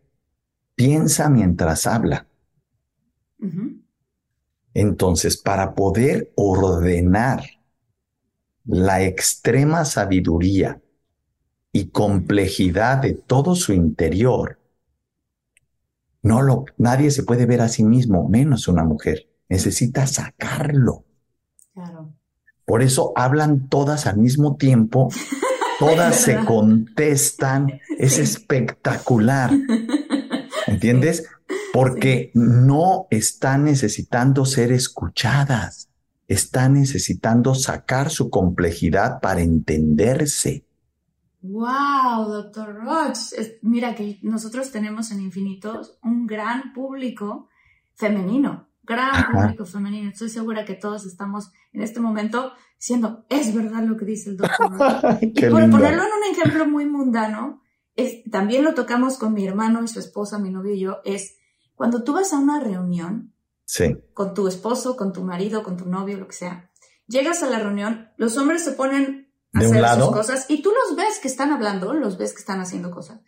[0.77, 2.29] piensa mientras habla.
[4.75, 7.43] Entonces, para poder ordenar
[8.65, 10.81] la extrema sabiduría
[11.73, 14.59] y complejidad de todo su interior,
[16.23, 19.29] no lo, nadie se puede ver a sí mismo, menos una mujer.
[19.49, 21.05] Necesita sacarlo.
[21.73, 22.13] Claro.
[22.65, 25.09] Por eso hablan todas al mismo tiempo,
[25.79, 29.51] todas se contestan, es espectacular.
[30.81, 31.29] ¿Entiendes?
[31.75, 35.91] Porque no están necesitando ser escuchadas,
[36.27, 40.65] están necesitando sacar su complejidad para entenderse.
[41.43, 43.17] Wow, doctor Roch.
[43.61, 47.49] Mira que nosotros tenemos en Infinitos un gran público
[47.95, 49.33] femenino, gran Ajá.
[49.33, 50.09] público femenino.
[50.11, 54.39] Estoy segura que todos estamos en este momento diciendo, es verdad lo que dice el
[54.39, 55.19] doctor Roch.
[55.21, 55.77] Y por lindo.
[55.77, 57.61] ponerlo en un ejemplo muy mundano,
[58.01, 61.37] es, también lo tocamos con mi hermano y su esposa, mi novio y yo, es
[61.75, 63.35] cuando tú vas a una reunión
[63.65, 66.73] Sí, con tu esposo, con tu marido, con tu novio, lo que sea,
[67.07, 70.73] llegas a la reunión, los hombres se ponen a De hacer sus cosas y tú
[70.73, 73.21] los ves que están hablando, los ves que están haciendo cosas.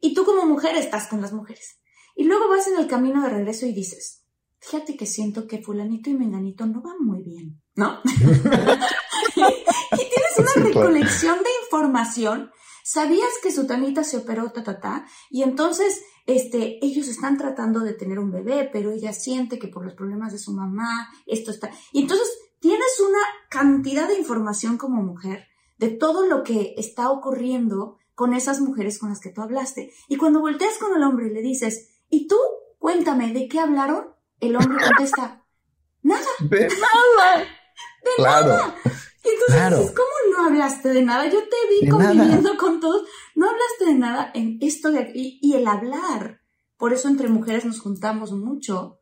[0.00, 1.80] Y tú como mujer estás con las mujeres.
[2.16, 4.24] Y luego vas en el camino de regreso y dices,
[4.58, 8.00] fíjate que siento que fulanito y menganito no van muy bien, ¿no?
[8.04, 12.50] y tienes una recolección de información.
[12.84, 17.80] Sabías que su tanita se operó, ta, ta, ta, y entonces este, ellos están tratando
[17.80, 21.50] de tener un bebé, pero ella siente que por los problemas de su mamá, esto
[21.50, 21.70] está.
[21.92, 22.28] Y entonces
[22.60, 23.18] tienes una
[23.48, 29.08] cantidad de información como mujer de todo lo que está ocurriendo con esas mujeres con
[29.08, 29.92] las que tú hablaste.
[30.08, 32.36] Y cuando volteas con el hombre y le dices, ¿y tú?
[32.78, 34.14] Cuéntame, ¿de qué hablaron?
[34.40, 35.44] El hombre contesta,
[36.02, 37.38] nada, de nada.
[37.38, 38.48] de Claro.
[38.48, 38.76] nada.
[39.24, 39.78] Y entonces Claro.
[39.78, 40.08] dices, ¿cómo
[40.38, 41.26] no hablaste de nada?
[41.26, 43.06] Yo te vi De conviviendo con todos.
[43.34, 45.38] No hablaste de nada en esto de aquí.
[45.42, 46.40] Y el hablar.
[46.76, 49.00] Por eso entre mujeres nos juntamos mucho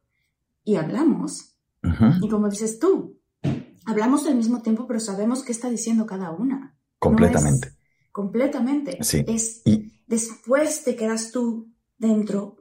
[0.65, 1.55] y hablamos.
[1.85, 3.21] Ujú, Y como dices tú,
[3.87, 6.77] hablamos al mismo tiempo, pero sabemos qué está diciendo cada una.
[6.99, 7.69] Completamente.
[7.69, 7.79] No es-
[8.11, 8.99] completamente.
[9.03, 9.25] Sí.
[9.29, 12.57] Es Y después te quedas tú dentro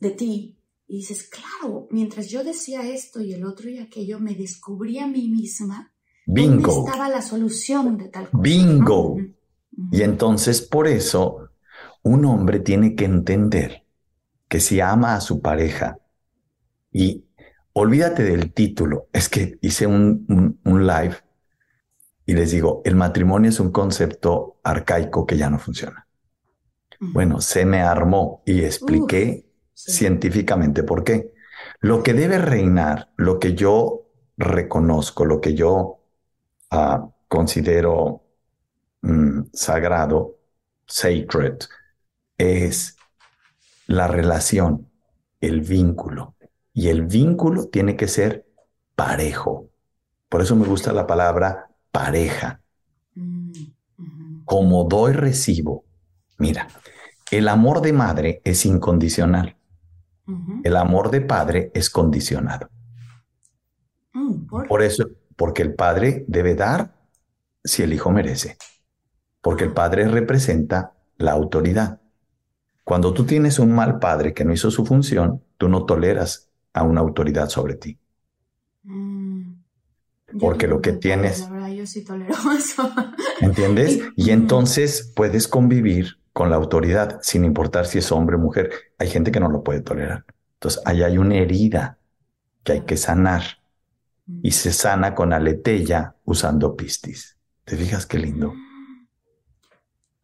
[0.00, 0.58] de ti
[0.88, 5.06] y dices, claro, mientras yo decía esto y el otro y aquello, me descubrí a
[5.06, 5.92] mí misma
[6.26, 6.72] bingo.
[6.72, 8.42] ¿Dónde estaba la solución de tal cosa?
[8.42, 9.16] Bingo.
[9.92, 11.50] Y entonces por eso
[12.02, 13.84] un hombre tiene que entender
[14.48, 15.98] que si ama a su pareja
[16.92, 17.24] y
[17.72, 21.16] olvídate del título, es que hice un, un- un live
[22.24, 26.06] y les digo, el matrimonio es un concepto arcaico que ya no funciona.
[26.98, 29.92] Bueno, se me armó y expliqué Sí.
[29.92, 31.32] científicamente por qué.
[31.80, 34.06] Lo que debe reinar, lo que yo
[34.38, 35.95] reconozco, lo que yo
[37.28, 38.22] considero
[39.02, 40.36] mm, sagrado,
[40.86, 41.58] sacred,
[42.38, 42.96] es
[43.86, 44.90] la relación,
[45.40, 46.34] el vínculo.
[46.72, 48.46] Y el vínculo tiene que ser
[48.94, 49.70] parejo.
[50.28, 52.60] Por eso me gusta la palabra pareja.
[53.14, 53.52] Mm.
[54.44, 55.84] Como doy, recibo.
[56.38, 56.68] Mira,
[57.30, 59.56] el amor de madre es incondicional.
[60.64, 62.68] El amor de padre es condicionado.
[64.12, 64.46] Mm.
[64.68, 66.94] Por eso, porque el padre debe dar
[67.62, 68.56] si el hijo merece.
[69.40, 72.00] Porque el padre representa la autoridad.
[72.84, 76.82] Cuando tú tienes un mal padre que no hizo su función, tú no toleras a
[76.82, 77.98] una autoridad sobre ti.
[78.84, 79.52] Mm.
[80.40, 82.90] Porque lo que tienes- La verdad, yo sí tolero eso.
[83.40, 84.00] ¿Entiendes?
[84.16, 88.70] Y entonces puedes convivir con la autoridad sin importar si es hombre o mujer.
[88.98, 90.24] Hay gente que no lo puede tolerar.
[90.54, 91.98] Entonces, ahí hay una herida
[92.62, 93.42] que hay que sanar
[94.26, 97.38] y se sana con aletella usando pistis.
[97.64, 98.52] ¿Te fijas qué lindo?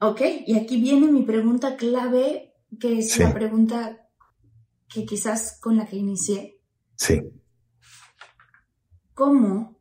[0.00, 3.22] Ok, y aquí viene mi pregunta clave, que es Sí.
[3.22, 4.08] la pregunta
[4.88, 6.60] que quizás con la que inicié.
[6.96, 7.22] Sí.
[9.14, 9.78] ¿Cómo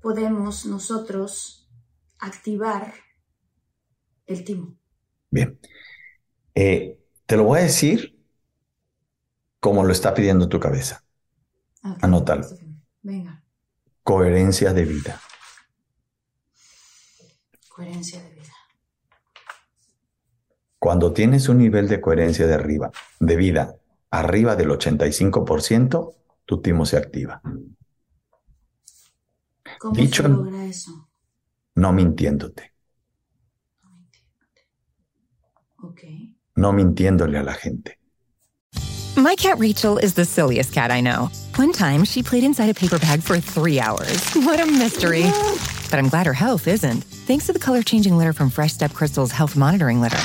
[0.00, 1.68] podemos nosotros
[2.18, 2.94] activar
[4.26, 4.76] el timo?
[5.30, 5.58] Bien.
[6.54, 8.18] Eh, te lo voy a decir
[9.60, 11.04] como lo está pidiendo tu cabeza.
[11.82, 12.46] Anótalo.
[13.02, 13.42] Venga,
[14.02, 15.20] Coherencia de vida.
[17.68, 18.52] coherencia de vida.
[20.78, 22.90] Cuando tienes un nivel de coherencia de arriba,
[23.20, 23.76] de vida,
[24.10, 27.40] arriba del 85%, tu timo se activa.
[29.78, 31.08] ¿Cómo Dicho se logra eso?
[31.76, 32.72] No mintiéndote,
[35.82, 36.02] Ok.
[36.56, 37.99] no mintiéndole a la gente.
[39.16, 41.30] My cat Rachel is the silliest cat I know.
[41.56, 44.30] One time, she played inside a paper bag for three hours.
[44.34, 45.24] What a mystery.
[45.90, 48.92] But I'm glad her health isn't, thanks to the color changing litter from Fresh Step
[48.94, 50.16] Crystal's Health Monitoring Litter.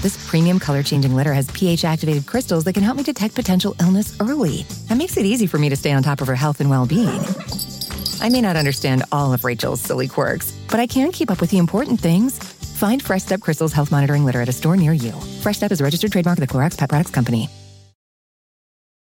[0.00, 3.76] This premium color changing litter has pH activated crystals that can help me detect potential
[3.80, 4.64] illness early.
[4.88, 6.86] That makes it easy for me to stay on top of her health and well
[6.86, 7.20] being.
[8.20, 11.50] I may not understand all of Rachel's silly quirks, but I can keep up with
[11.50, 12.38] the important things.
[12.38, 15.12] Find Fresh Step Crystal's Health Monitoring Litter at a store near you.
[15.42, 17.48] Fresh Step is a registered trademark of the Clorox Pet Products Company.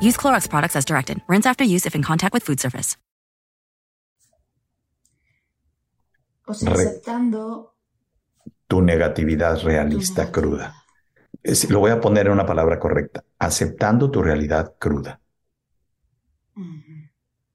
[0.00, 1.20] Use Clorox products as directed.
[1.28, 2.96] Rinse after use if in contact with food surface.
[6.46, 7.74] O sea, Re- aceptando
[8.66, 10.74] Tu negatividad realista tu cruda.
[11.42, 13.24] Es- lo voy a poner en una palabra correcta.
[13.38, 15.20] Aceptando tu realidad cruda.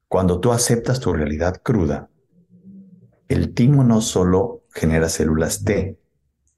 [0.08, 2.10] Cuando tú aceptas tu realidad cruda,
[3.28, 5.98] el timo no solo genera células T,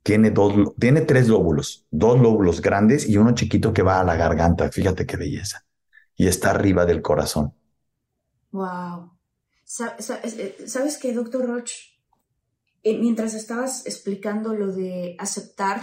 [0.03, 4.15] tiene, dos, tiene tres lóbulos, dos lóbulos grandes y uno chiquito que va a la
[4.15, 4.71] garganta.
[4.71, 5.65] Fíjate qué belleza.
[6.17, 7.53] Y está arriba del corazón.
[8.51, 9.11] Wow.
[10.23, 11.71] Eh, ¿Sabes qué, doctor Roch?
[12.83, 15.81] Eh, mientras estabas explicando lo de aceptar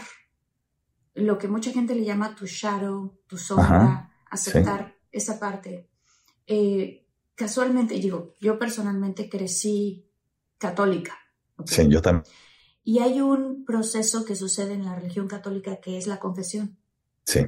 [1.14, 5.88] lo que mucha gente le llama tu shadow, tu sombra, Ajá, aceptar esa parte.
[6.46, 7.06] eh,
[7.36, 10.08] casualmente, digo, yo personalmente crecí
[10.58, 11.18] católica.
[11.66, 12.24] Sí, yo también.
[12.84, 16.78] Y hay un proceso que sucede en la religión católica que es la confesión.
[17.26, 17.40] Sí,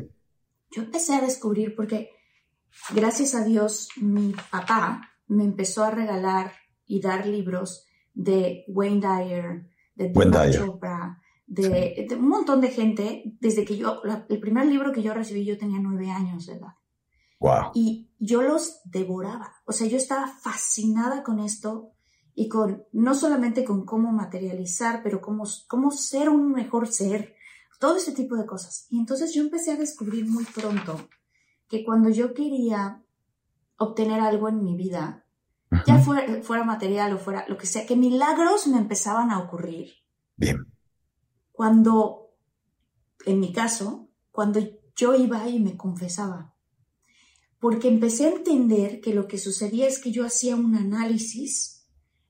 [0.71, 2.11] Yo empecé a descubrir porque,
[2.95, 6.53] gracias a Dios, mi papá me empezó a regalar
[6.87, 10.53] y dar libros de Wayne Dyer, de Deepak.
[10.53, 13.23] Chopra, de, de un montón de gente.
[13.41, 16.55] Desde que yo, la- el primer libro que yo recibí, yo tenía nueve años de
[16.55, 16.75] edad.
[17.41, 17.71] wow.
[17.75, 19.53] Y yo los devoraba.
[19.67, 21.93] O sea, yo estaba fascinada con esto
[22.35, 27.35] y con, no solamente con cómo materializar, pero cómo, cómo ser un mejor ser,
[27.81, 28.87] todo ese tipo de cosas.
[28.91, 31.09] Y entonces yo empecé a descubrir muy pronto
[31.69, 33.03] que cuando yo quería
[33.79, 35.25] obtener algo en mi vida,
[35.87, 36.05] ya Ujú.
[36.05, 39.93] fuera, fuera material o fuera lo que sea, que milagros me empezaban a ocurrir.
[40.37, 40.67] Bien.
[41.53, 42.31] Cuando,
[43.25, 44.61] en mi caso, cuando
[44.95, 46.55] yo iba y me confesaba.
[47.59, 51.87] Porque empecé a entender que lo que sucedía es que yo hacía un análisis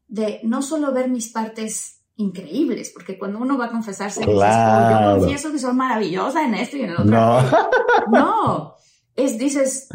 [0.08, 4.38] de no solo ver mis partes increíbles, porque cuando uno va a confesarse, dices, "Oh,
[4.38, 5.14] Claro.
[5.16, 7.04] yo confieso que soy maravillosa en esto y en el otro.
[7.06, 7.40] No.
[8.10, 8.75] No,
[9.16, 9.88] es, dices,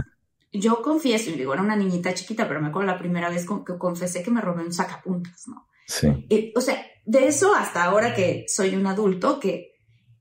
[0.52, 3.64] yo confieso, y digo, era una niñita chiquita, pero me acuerdo la primera vez con-
[3.64, 5.68] que confesé que me robé un sacapuntas, ¿no?
[5.88, 9.74] Sí, o sea, de eso hasta ahora que soy un adulto, que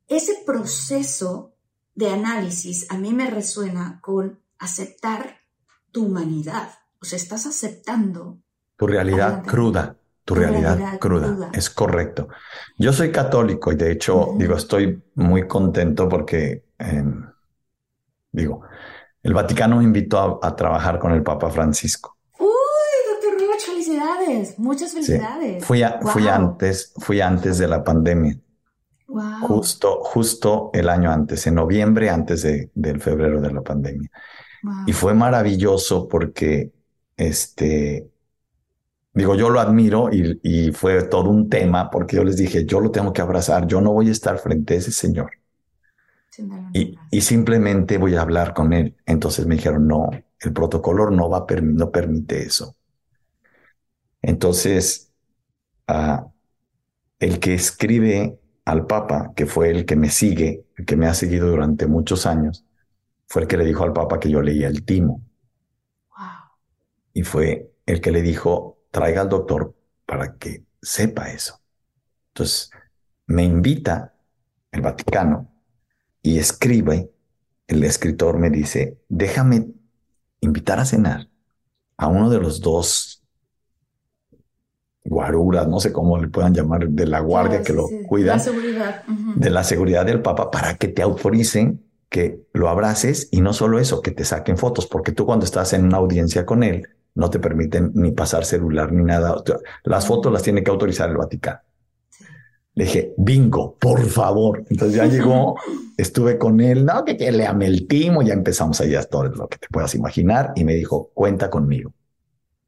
[0.08, 1.54] ese proceso
[1.94, 5.40] de análisis a mí me resuena con aceptar
[5.92, 6.70] tu humanidad.
[7.00, 8.38] O sea, estás aceptando.
[8.76, 9.96] tu realidad cruda.
[10.24, 11.26] Tu Tu realidad, realidad cruda.
[11.28, 11.50] cruda.
[11.52, 12.28] Es correcto.
[12.78, 17.04] Yo soy católico y de hecho, digo, estoy muy contento porque, eh,
[18.32, 18.62] digo,
[19.22, 22.16] el Vaticano me invitó a, a trabajar con el Papa Francisco.
[22.38, 22.48] ¡Uy,
[23.12, 24.58] doctor Rivas, felicidades!
[24.58, 25.02] Muchas Sí.
[25.06, 25.64] felicidades.
[25.64, 26.32] Fui, a- fui Wow.
[26.32, 28.38] antes, fui antes de la pandemia,
[29.08, 29.22] Wow.
[29.42, 34.10] justo, justo el año antes, en noviembre antes de, del febrero de la pandemia.
[34.62, 34.74] Wow.
[34.86, 36.70] Y fue maravilloso porque,
[37.16, 38.08] este,
[39.12, 42.80] digo, yo lo admiro y, y fue todo un tema porque yo les dije, yo
[42.80, 45.30] lo tengo que abrazar, yo no voy a estar frente a ese señor
[46.72, 48.96] y, simplemente voy a hablar con él.
[49.06, 52.76] Entonces me dijeron, no, el protocolo no va no permite eso.
[54.22, 55.12] Entonces,
[55.86, 56.26] ah,
[57.18, 61.14] el que escribe al Papa, que fue el que me sigue, el que me ha
[61.14, 62.64] seguido durante muchos años,
[63.26, 65.22] fue el que le dijo al Papa que yo leía el timo.
[66.16, 66.26] Wow.
[67.14, 69.74] y fue el que le dijo, traiga al doctor
[70.06, 71.60] para que sepa eso.
[72.28, 72.70] Entonces,
[73.26, 74.14] me invita
[74.70, 75.49] el Vaticano
[76.22, 77.10] y escribe,
[77.66, 79.68] el escritor me dice, déjame
[80.40, 81.28] invitar a cenar
[81.96, 83.22] a uno de los dos
[85.04, 88.40] guaruras, no sé cómo le puedan llamar, de la guardia que lo cuida,
[89.36, 93.78] de la seguridad del Papa, para que te autoricen que lo abraces y no solo
[93.78, 97.30] eso, que te saquen fotos, porque tú cuando estás en una audiencia con él, no
[97.30, 99.42] te permiten ni pasar celular ni nada.
[99.84, 101.60] Las fotos las tiene que autorizar el Vaticano.
[102.74, 104.64] Le dije, bingo, por favor.
[104.70, 105.56] Entonces ya llegó,
[105.96, 109.24] estuve con él, no, que, que le amé el timo, ya empezamos ahí a todo
[109.24, 111.92] lo que te puedas imaginar y me dijo, cuenta conmigo.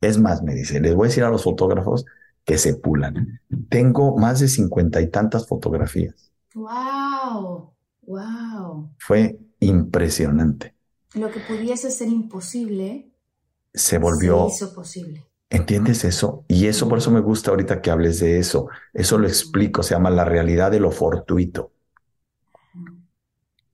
[0.00, 2.04] Es más, me dice, les voy a decir a los fotógrafos
[2.44, 3.40] que se pulan.
[3.68, 6.32] Tengo más de cincuenta y tantas fotografías.
[6.54, 7.72] Wow.
[8.02, 8.90] Wow.
[8.98, 10.74] Fue impresionante.
[11.14, 13.12] Lo que pudiese ser imposible
[13.72, 14.48] se volvió.
[14.48, 15.24] Se hizo posible.
[15.52, 16.46] ¿Entiendes eso?
[16.48, 18.70] Y eso por eso me gusta ahorita que hables de eso.
[18.94, 21.72] Eso lo explico, se llama la realidad de lo fortuito.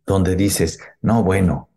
[0.05, 1.69] Donde dices, no, bueno,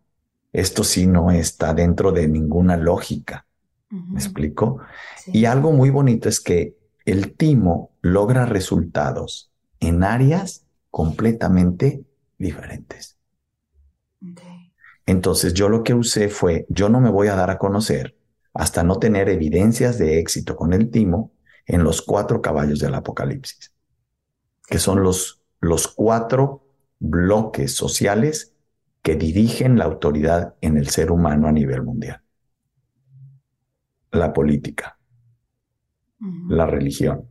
[0.52, 3.46] esto sí no está dentro de ninguna lógica.
[3.90, 4.80] ¿Me explico?
[5.26, 12.04] Y algo muy bonito es que el timo logra resultados en áreas completamente
[12.38, 13.18] diferentes.
[15.06, 18.16] Entonces yo lo que usé fue, yo no me voy a dar a conocer
[18.54, 21.32] hasta no tener evidencias de éxito con el timo
[21.66, 23.72] en los cuatro caballos del apocalipsis,
[24.66, 26.66] que son los, los cuatro
[26.98, 28.54] bloques sociales
[29.02, 32.22] que dirigen la autoridad en el ser humano a nivel mundial.
[34.10, 34.98] La política,
[36.48, 37.28] la religión,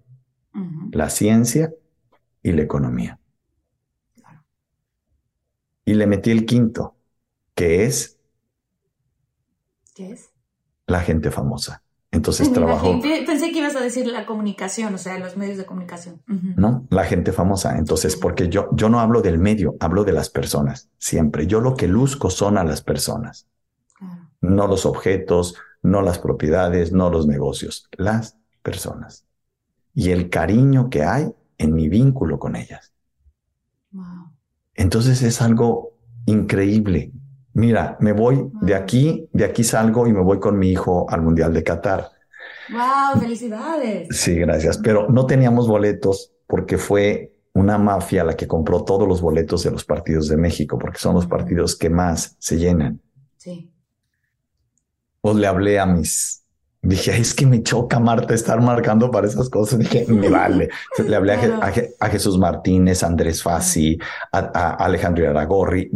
[0.91, 1.73] la ciencia
[2.41, 3.19] y la economía.
[5.85, 6.95] Y le metí el quinto,
[7.55, 8.19] que es...
[9.93, 10.30] ¿Qué es?
[10.91, 11.81] La gente famosa.
[12.11, 12.99] Entonces trabajó.
[13.01, 16.21] Pensé que ibas a decir la comunicación, o sea, los medios de comunicación.
[16.27, 17.77] No, la gente famosa.
[17.77, 20.89] Entonces, porque yo, yo no hablo del medio, hablo de las personas.
[20.97, 21.47] Siempre.
[21.47, 23.47] Yo lo que luzco son a las personas.
[24.41, 29.25] No los objetos, no las propiedades, no los negocios, las personas.
[29.93, 32.91] Y el cariño que hay en mi vínculo con ellas.
[33.91, 34.31] Wow.
[34.73, 35.93] Entonces es algo
[36.25, 37.13] increíble.
[37.53, 41.21] Mira, me voy de aquí, de aquí salgo y me voy con mi hijo al
[41.21, 42.09] Mundial de Qatar.
[42.71, 43.21] ¡Wow!
[43.21, 44.07] ¡Felicidades!
[44.11, 44.77] Sí, gracias.
[44.77, 49.71] Pero no teníamos boletos porque fue una mafia la que compró todos los boletos de
[49.71, 53.01] los partidos de México, porque son los partidos que más se llenan.
[53.37, 53.69] Sí.
[55.19, 56.41] Pues le hablé a mis
[56.83, 59.77] Dije, es que me choca, Marta, estar marcando para esas cosas.
[59.77, 60.69] Dije, me vale.
[61.05, 63.99] Le hablé a, Jesús Martínez, Andrés Fassi,
[64.31, 65.91] a, Alejandro Aragorri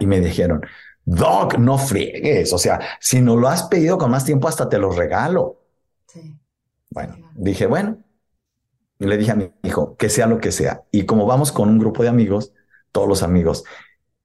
[0.00, 0.62] y me dijeron,
[1.04, 2.52] Doc, no friegues.
[2.52, 5.60] O sea, si no lo has pedido con más tiempo, hasta te lo regalo.
[6.06, 6.38] Sí.
[6.90, 7.98] Bueno, dije, bueno.
[8.98, 10.84] Y le dije a mi hijo, que sea lo que sea.
[10.90, 12.52] Y como vamos con un grupo de amigos,
[12.92, 13.64] todos los amigos,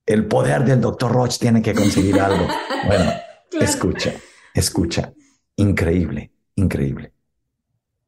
[0.06, 2.46] el poder del doctor Roche tiene que conseguir algo.
[2.88, 3.12] bueno,
[3.60, 4.14] escucha,
[4.54, 5.14] escucha
[5.58, 7.14] Increíble, increíble.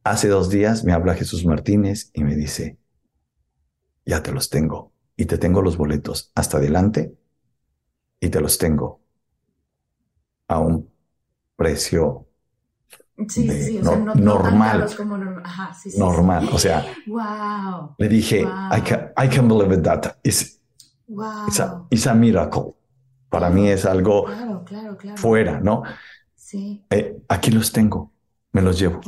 [0.03, 2.77] Hace dos días me habla Jesús Martínez y me dice,
[4.05, 7.15] ya te los tengo y te tengo los boletos hasta adelante
[8.19, 8.99] y te los tengo
[10.47, 10.89] a un
[11.55, 12.27] precio
[14.15, 14.87] normal.
[15.97, 16.49] normal.
[16.53, 17.95] O sea, wow.
[17.97, 20.17] le dije, I, can, I can believe that.
[20.23, 20.59] It's,
[21.07, 21.47] wow.
[21.91, 22.75] it's, a, miracle.
[23.29, 24.25] Para mí es algo
[25.15, 25.83] fuera, ¿no?
[26.35, 26.85] Sí.
[26.89, 28.13] Eh, aquí los tengo,
[28.53, 29.01] me los llevo.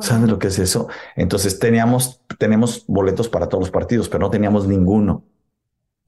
[0.00, 0.88] ¿Sabes lo que es eso?
[1.16, 5.24] Entonces teníamos, tenemos boletos para todos los partidos, pero no teníamos ninguno.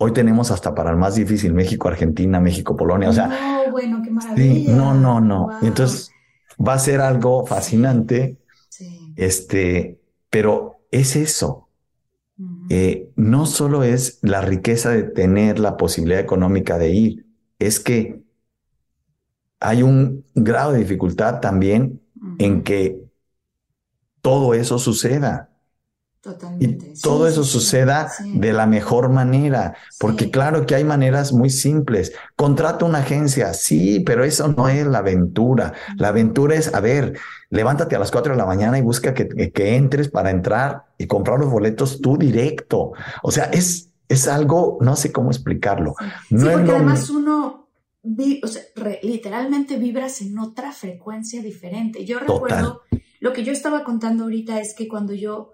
[0.05, 3.09] Hoy tenemos hasta para el más difícil, México, Argentina, México, Polonia.
[3.09, 4.75] O sea, no, bueno, qué maravilla.
[4.75, 5.51] no, no, no.
[5.63, 6.11] Entonces
[6.59, 8.37] va a ser algo fascinante.
[8.69, 9.15] Sí.
[9.15, 11.69] Este, pero es eso.
[12.69, 17.27] Eh, no solo es la riqueza de tener la posibilidad económica de ir,
[17.61, 18.25] es que
[19.61, 22.03] hay un grado de dificultad también
[22.39, 23.05] en que
[24.21, 25.52] todo eso suceda.
[26.23, 26.93] Totalmente.
[26.95, 32.13] Y todo eso suceda de la mejor manera, porque claro que hay maneras muy simples.
[32.37, 35.73] Contrata una agencia, sí, pero eso no es la aventura.
[35.97, 37.19] La aventura es, a ver,
[37.51, 41.09] levántate a las cuatro de la mañana y busca que, que entres para entrar y
[41.09, 42.93] comprar los boletos tú directo.
[43.25, 45.97] O sea, es, es algo, no sé cómo explicarlo.
[46.31, 47.63] No porque además uno
[48.43, 48.63] o sea,
[49.03, 52.05] literalmente vibras en otra frecuencia diferente.
[52.05, 52.83] Yo recuerdo,
[53.21, 55.53] lo que yo estaba contando ahorita es que cuando yo,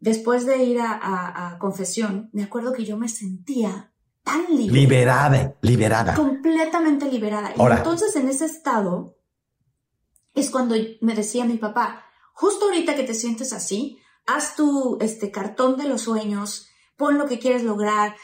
[0.00, 3.92] después de ir a, confesión, me acuerdo que yo me sentía
[4.24, 6.14] tan Liberada, liberada.
[6.14, 7.54] Completamente liberada.
[7.56, 9.16] y entonces en ese estado
[10.34, 15.30] es cuando me decía mi papá, justo ahorita que te sientes así, haz tu este,
[15.30, 18.16] cartón de los sueños, pon lo que quieres lograr,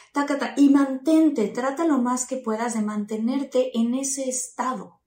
[0.56, 5.00] y mantente, trata lo más que puedas de mantenerte en ese estado.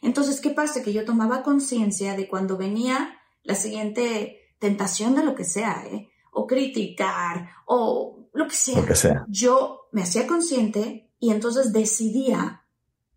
[0.00, 0.82] Entonces, ¿qué pasa?
[0.82, 6.08] Que yo tomaba conciencia de cuando venía la siguiente tentación de lo que sea, ¿eh?
[6.32, 8.80] o criticar, o lo que sea.
[8.80, 9.24] Lo que sea.
[9.28, 12.64] Yo me hacía consciente y entonces decidía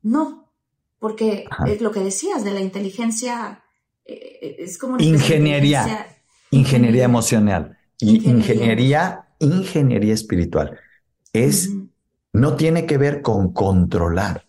[0.03, 0.51] no,
[0.99, 3.63] porque es lo que decías de la inteligencia,
[4.05, 6.17] eh, es como una ingeniería, inteligencia-
[6.51, 8.31] ingeniería emocional y Ingeniería.
[8.35, 10.79] ingeniería, ingeniería espiritual.
[11.33, 11.69] Es,
[12.33, 14.45] no tiene que ver con controlar,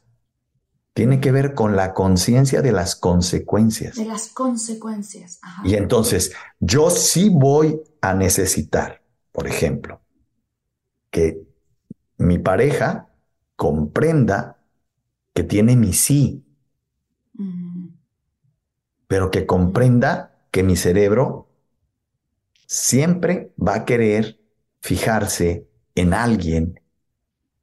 [0.95, 3.97] tiene que ver con la conciencia de las consecuencias.
[3.97, 5.39] de las consecuencias.
[5.43, 5.63] Ajá.
[5.67, 10.01] Y entonces, yo sí voy a necesitar, por ejemplo,
[11.11, 11.43] que
[12.19, 13.09] mi pareja
[13.57, 14.59] comprenda
[15.33, 16.45] que tiene mi sí,
[19.07, 21.49] pero que comprenda que mi cerebro
[22.67, 24.41] siempre va a querer
[24.81, 26.81] fijarse en alguien,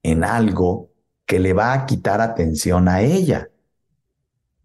[0.04, 0.89] en algo
[1.30, 3.50] que le va a quitar atención a ella.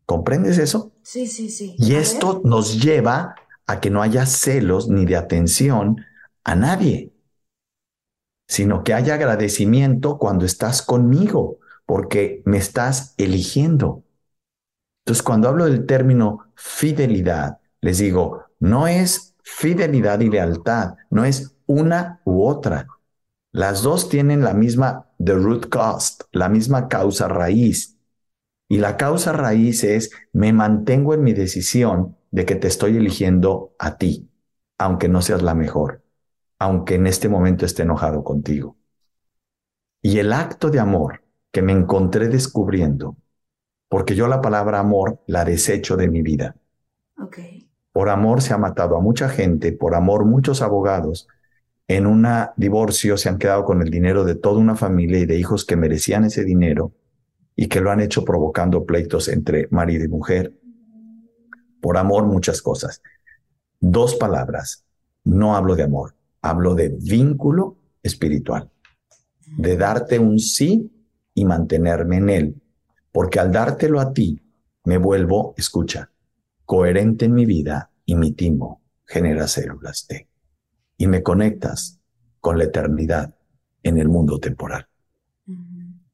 [0.07, 0.93] ¿Comprendes eso?
[1.03, 1.77] Sí, sí, sí.
[1.77, 2.43] Y A esto ver.
[2.45, 3.35] nos lleva
[3.67, 6.05] a que no haya celos ni de atención
[6.43, 7.13] a nadie,
[8.49, 14.05] sino que haya agradecimiento cuando estás conmigo, porque me estás eligiendo.
[15.05, 21.57] Entonces, cuando hablo del término fidelidad, les digo, no es fidelidad y lealtad, no es
[21.67, 22.87] una u otra.
[23.53, 27.97] Las dos tienen la misma the root cost, la misma causa raíz.
[28.69, 33.75] Y la causa raíz es, me mantengo en mi decisión de que te estoy eligiendo
[33.79, 34.29] a ti,
[34.79, 36.03] aunque no seas la mejor,
[36.59, 38.77] aunque en este momento esté enojado contigo.
[40.03, 43.17] Y el acto de amor que me encontré descubriendo,
[43.89, 46.57] porque yo la palabra amor la desecho de mi vida.
[47.93, 51.29] Por amor se ha matado a mucha gente, por amor muchos abogados
[51.89, 52.27] en un
[52.57, 55.77] divorcio se han quedado con el dinero de toda una familia y de hijos que
[55.77, 56.93] merecían ese dinero
[57.57, 60.55] y que lo han hecho provocando pleitos entre marido y mujer.
[61.81, 63.03] Por amor muchas cosas.
[63.81, 64.85] Dos palabras.
[65.25, 68.71] No hablo de amor, hablo de vínculo espiritual,
[69.57, 70.91] de darte un sí
[71.33, 72.63] y mantenerme en él,
[73.11, 74.41] porque al dártelo a ti
[74.85, 76.11] me vuelvo, escucha,
[76.67, 80.29] coherente en mi vida y mi timo genera células T.
[81.05, 82.01] Y me conectas
[82.41, 83.35] con la eternidad
[83.83, 84.89] en el mundo temporal.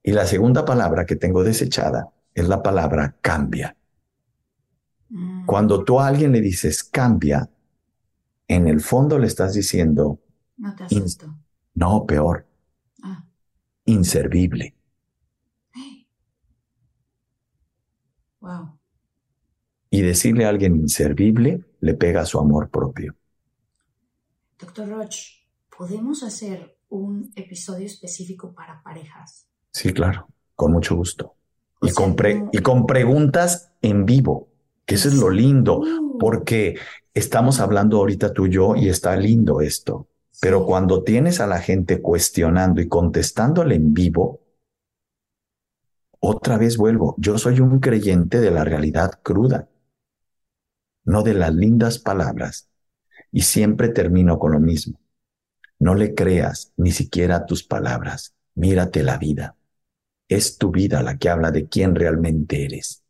[0.03, 3.77] Y la segunda palabra que tengo desechada es la palabra cambia.
[5.09, 5.47] Mm.
[5.47, 7.49] Cuando tú a alguien le dices cambia,
[8.49, 10.19] en el fondo le estás diciendo,
[10.57, 11.37] No te asusto.
[11.75, 12.49] no, peor,
[13.05, 13.25] Ah.
[13.85, 14.75] inservible.
[18.41, 18.77] Wow.
[19.89, 23.15] Y decirle a alguien inservible le pega a su amor propio.
[24.61, 25.17] Doctor Roch,
[25.77, 29.49] ¿podemos hacer un episodio específico para parejas?
[29.73, 31.35] Sí, claro, con mucho gusto.
[31.83, 34.49] Y sea, con, pre- como- y con preguntas en vivo,
[34.85, 36.77] que eso es lo lindo, Uh, porque
[37.15, 40.09] estamos hablando ahorita tú y yo y está lindo esto.
[40.41, 44.41] Pero cuando tienes a la gente cuestionando y contestándole en vivo,
[46.21, 49.69] otra vez vuelvo, yo soy un creyente de la realidad cruda,
[51.05, 52.70] no de las lindas palabras.
[53.33, 55.01] Y siempre termino con lo mismo.
[55.79, 59.57] No le creas ni siquiera tus palabras, mírate la vida.
[60.29, 63.03] Es tu vida la que habla de quién realmente eres.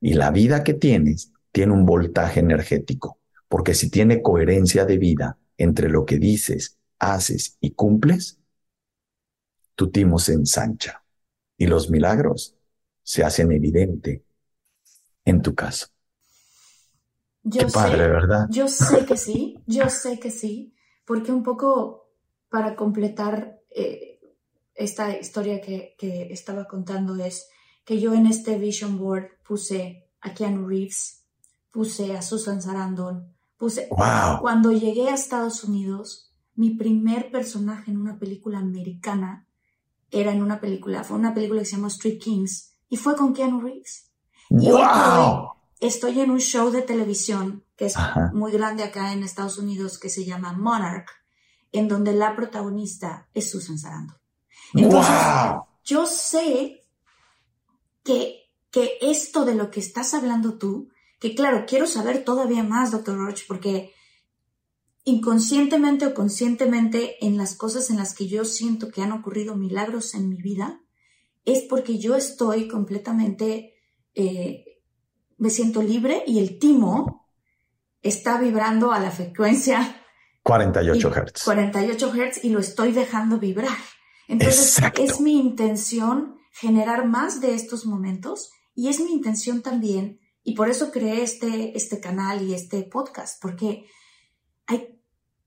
[0.00, 3.18] Y la vida que tienes tiene un voltaje energético,
[3.48, 8.38] porque si tiene coherencia de vida entre lo que dices, haces y cumples,
[9.74, 11.04] tu timo se ensancha
[11.56, 12.56] y los milagros
[13.02, 14.24] se hacen evidente
[15.24, 15.86] en tu caso.
[17.48, 18.46] Yo Qué padre, sé, ¿verdad?
[18.50, 20.74] Yo sé que sí, yo sé que sí,
[21.04, 22.10] porque un poco
[22.48, 24.18] para completar eh,
[24.74, 27.48] esta historia que, que estaba contando es
[27.84, 31.24] que yo en este vision board puse a Keanu Reeves,
[31.70, 33.86] puse a Susan Sarandon, puse...
[33.90, 34.40] Wow.
[34.40, 39.46] Cuando llegué a Estados Unidos, mi primer personaje en una película americana
[40.10, 43.32] era en una película, fue una película que se llamó Street Kings y fue con
[43.32, 44.10] Keanu Reeves.
[44.50, 45.55] Y hoy ¡Wow!
[45.80, 48.30] Estoy en un show de televisión que es Ajá.
[48.32, 51.08] muy grande acá en Estados Unidos que se llama Monarch,
[51.72, 54.16] en donde la protagonista es Susan Sarandon.
[54.74, 55.64] Entonces, ¡Wow!
[55.84, 56.86] yo sé
[58.02, 60.88] que, que esto de lo que estás hablando tú,
[61.20, 63.92] que claro, quiero saber todavía más, doctor Roach, porque
[65.04, 70.14] inconscientemente o conscientemente en las cosas en las que yo siento que han ocurrido milagros
[70.14, 70.80] en mi vida,
[71.44, 73.74] es porque yo estoy completamente,
[74.14, 74.64] eh,
[75.38, 77.28] me siento libre y el timo
[78.02, 80.02] está vibrando a la frecuencia
[80.42, 81.44] 48 y Hertz.
[81.44, 83.76] 48 Hz y lo estoy dejando vibrar.
[84.28, 85.02] Entonces Exacto.
[85.02, 90.68] es mi intención generar más de estos momentos Y es mi intención también, y por
[90.68, 93.86] eso creé este, este canal y este podcast, porque
[94.66, 95.00] hay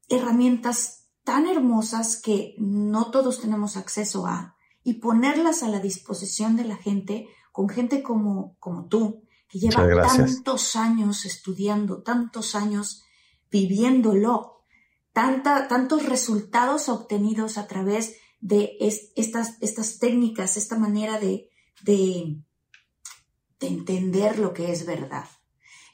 [0.09, 6.63] herramientas tan hermosas que no todos tenemos acceso a, y ponerlas a la disposición de
[6.63, 13.03] la gente, con gente como, como tú, que lleva tantos años estudiando, tantos años
[13.51, 14.63] viviéndolo,
[15.11, 18.77] tanta, tantos resultados obtenidos a través de
[19.15, 21.49] estas, estas técnicas, esta manera de,
[21.81, 22.37] de,
[23.59, 25.27] de, entender lo que es verdad.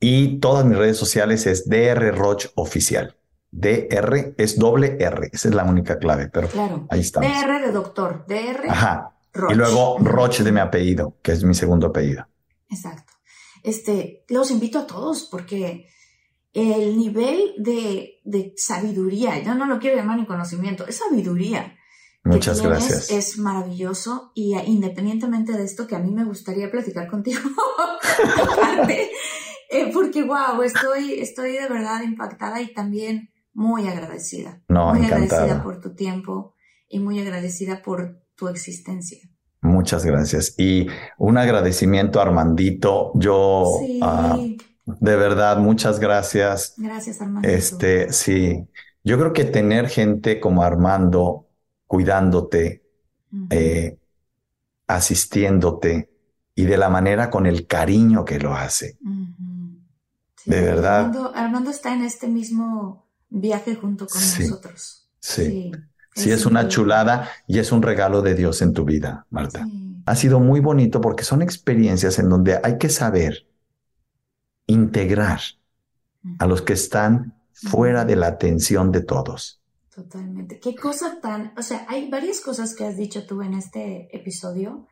[0.00, 3.17] y todas mis redes sociales es drroch oficial.
[3.50, 6.48] DR es doble R, esa es la única clave, pero
[6.90, 7.20] ahí está.
[7.20, 8.68] DR de doctor, DR.
[8.68, 9.14] Ajá.
[9.50, 12.26] Y luego Roche de mi apellido, que es mi segundo apellido.
[12.68, 13.12] Exacto.
[13.62, 15.88] Este, los invito a todos porque
[16.52, 21.76] el nivel de, de sabiduría, yo no lo quiero llamar ni conocimiento, es sabiduría.
[22.24, 23.10] Muchas gracias.
[23.10, 27.40] Es maravilloso y independientemente de esto que a mí me gustaría platicar contigo,
[29.70, 34.62] eh, porque wow, estoy, estoy de verdad impactada y también muy agradecida.
[34.68, 36.54] No, muy agradecida por tu tiempo
[36.88, 39.18] y muy agradecida por tu existencia.
[39.62, 40.54] Muchas gracias.
[40.56, 40.86] Y
[41.18, 43.10] un agradecimiento a Armandito.
[43.16, 43.64] Yo,
[44.00, 44.38] ah,
[44.84, 46.74] de verdad, muchas gracias.
[46.76, 47.52] Gracias, Armandito.
[47.52, 48.68] Este, sí.
[49.02, 51.48] Yo creo que tener gente como Armando
[51.88, 52.84] cuidándote,
[53.50, 53.98] eh,
[54.86, 56.12] asistiéndote
[56.54, 58.98] y de la manera con el cariño que lo hace.
[60.46, 61.06] de verdad.
[61.06, 65.08] Armando, Armando, está en este mismo viaje junto con nosotros.
[65.20, 65.72] Sí.
[66.14, 69.64] Sí, es, una chulada y es un regalo de Dios en tu vida, Marta.
[70.04, 73.46] Ha sido muy bonito porque son experiencias en donde hay que saber
[74.66, 75.40] integrar
[76.40, 79.62] a los que están fuera de la atención de todos.
[79.94, 80.58] Totalmente.
[80.58, 84.86] Qué cosa tan, o sea, hay varias cosas que has dicho tú en este episodio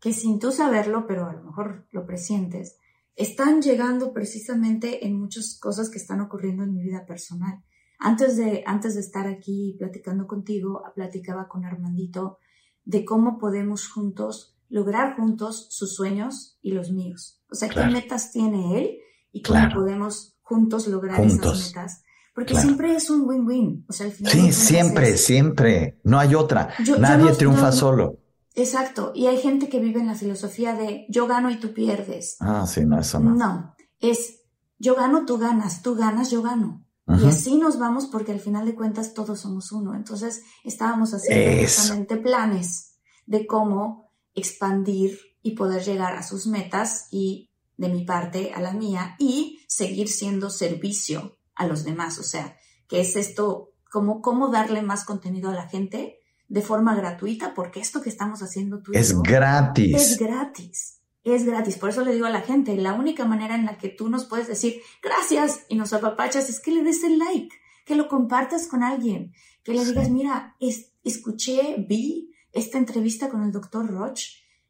[0.00, 2.76] que sin tú saberlo, pero a lo mejor lo presientes,
[3.14, 7.62] están llegando precisamente en muchas cosas que están ocurriendo en mi vida personal.
[7.98, 12.38] Antes de, antes de estar aquí platicando contigo, platicaba con Armandito
[12.84, 17.42] de cómo podemos juntos lograr juntos sus sueños y los míos.
[17.50, 18.98] O sea, qué metas tiene él
[19.32, 22.02] y cómo podemos juntos lograr esas metas.
[22.34, 23.86] Porque siempre es un win-win.
[23.88, 26.00] O sea, al final sí, siempre, siempre.
[26.04, 26.74] No hay otra.
[26.98, 28.18] Nadie triunfa solo.
[28.54, 29.12] Exacto.
[29.14, 32.36] Y hay gente que vive en la filosofía de yo gano y tú pierdes.
[32.40, 33.34] Ah, sí, no, eso no.
[33.34, 34.42] No, es
[34.78, 36.85] yo gano, tú ganas, tú ganas, yo gano.
[37.08, 39.94] Y así nos vamos porque al final de cuentas todos somos uno.
[39.94, 47.50] Entonces estábamos haciendo justamente planes de cómo expandir y poder llegar a sus metas y
[47.76, 52.18] de mi parte a la mía y seguir siendo servicio a los demás.
[52.18, 52.56] O sea,
[52.88, 56.18] que es esto, como cómo darle más contenido a la gente
[56.48, 59.96] de forma gratuita, porque esto que estamos haciendo tú es gratis.
[59.96, 60.95] Es gratis
[61.34, 61.76] es gratis.
[61.76, 64.24] Por eso le digo a la gente, la única manera en la que tú nos
[64.24, 67.54] puedes decir gracias y nos apapachas es que le des el like,
[67.84, 69.32] que lo compartas con alguien,
[69.64, 70.56] que le digas, mira,
[71.02, 74.20] escuché, vi esta entrevista con el doctor Roch.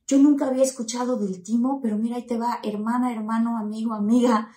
[0.07, 4.51] Yo nunca había escuchado del timo, pero mira, ahí te va, hermana, hermano, amigo, amiga.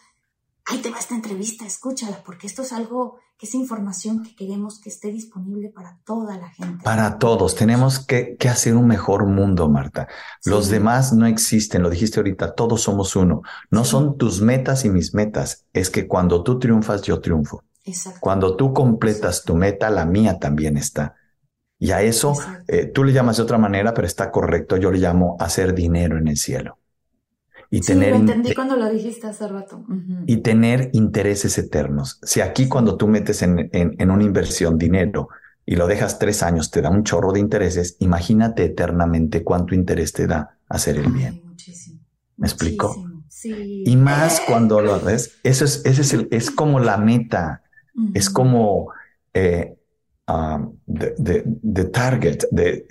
[0.66, 4.80] Ahí te va esta entrevista, escúchala, porque esto es algo que es información que queremos
[4.80, 6.84] que esté disponible para toda la gente.
[6.84, 7.56] Para todos.
[7.56, 10.10] Tenemos que, hacer un mejor mundo, Marta.
[10.44, 13.42] Los demás no existen, lo dijiste ahorita, todos somos uno.
[13.72, 17.64] No son tus metas y mis metas, es que cuando tú triunfas, yo triunfo.
[18.20, 21.16] Cuando tú completas tu meta, la mía también está.
[21.80, 22.34] Y a eso,
[22.68, 24.76] eh, tú le llamas de otra manera, pero está correcto.
[24.76, 26.78] Yo le llamo hacer dinero en el cielo
[27.72, 28.14] y tener...
[28.14, 29.86] entendí cuando lo dijiste hace rato.
[30.26, 32.20] Y tener intereses eternos.
[32.24, 35.30] Si aquí cuando tú metes en, en, una inversión dinero
[35.66, 40.14] y lo dejas tres años, te da un chorro de intereses, imagínate eternamente cuánto interés
[40.14, 41.42] te da hacer el bien.
[41.46, 42.00] muchísimo.
[42.38, 42.96] ¿Me explico?
[43.28, 43.84] Sí.
[43.86, 47.62] Y más cuando lo ves, eso es, ese es, el, es como la meta,
[48.14, 48.92] es como
[49.34, 49.78] eh,
[50.28, 52.88] um, de, target, de,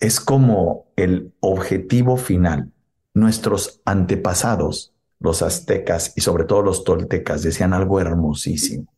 [0.00, 2.71] es como el objetivo final
[3.14, 8.92] nuestros antepasados, los aztecas y sobre todo los toltecas, decían algo hermosísimo.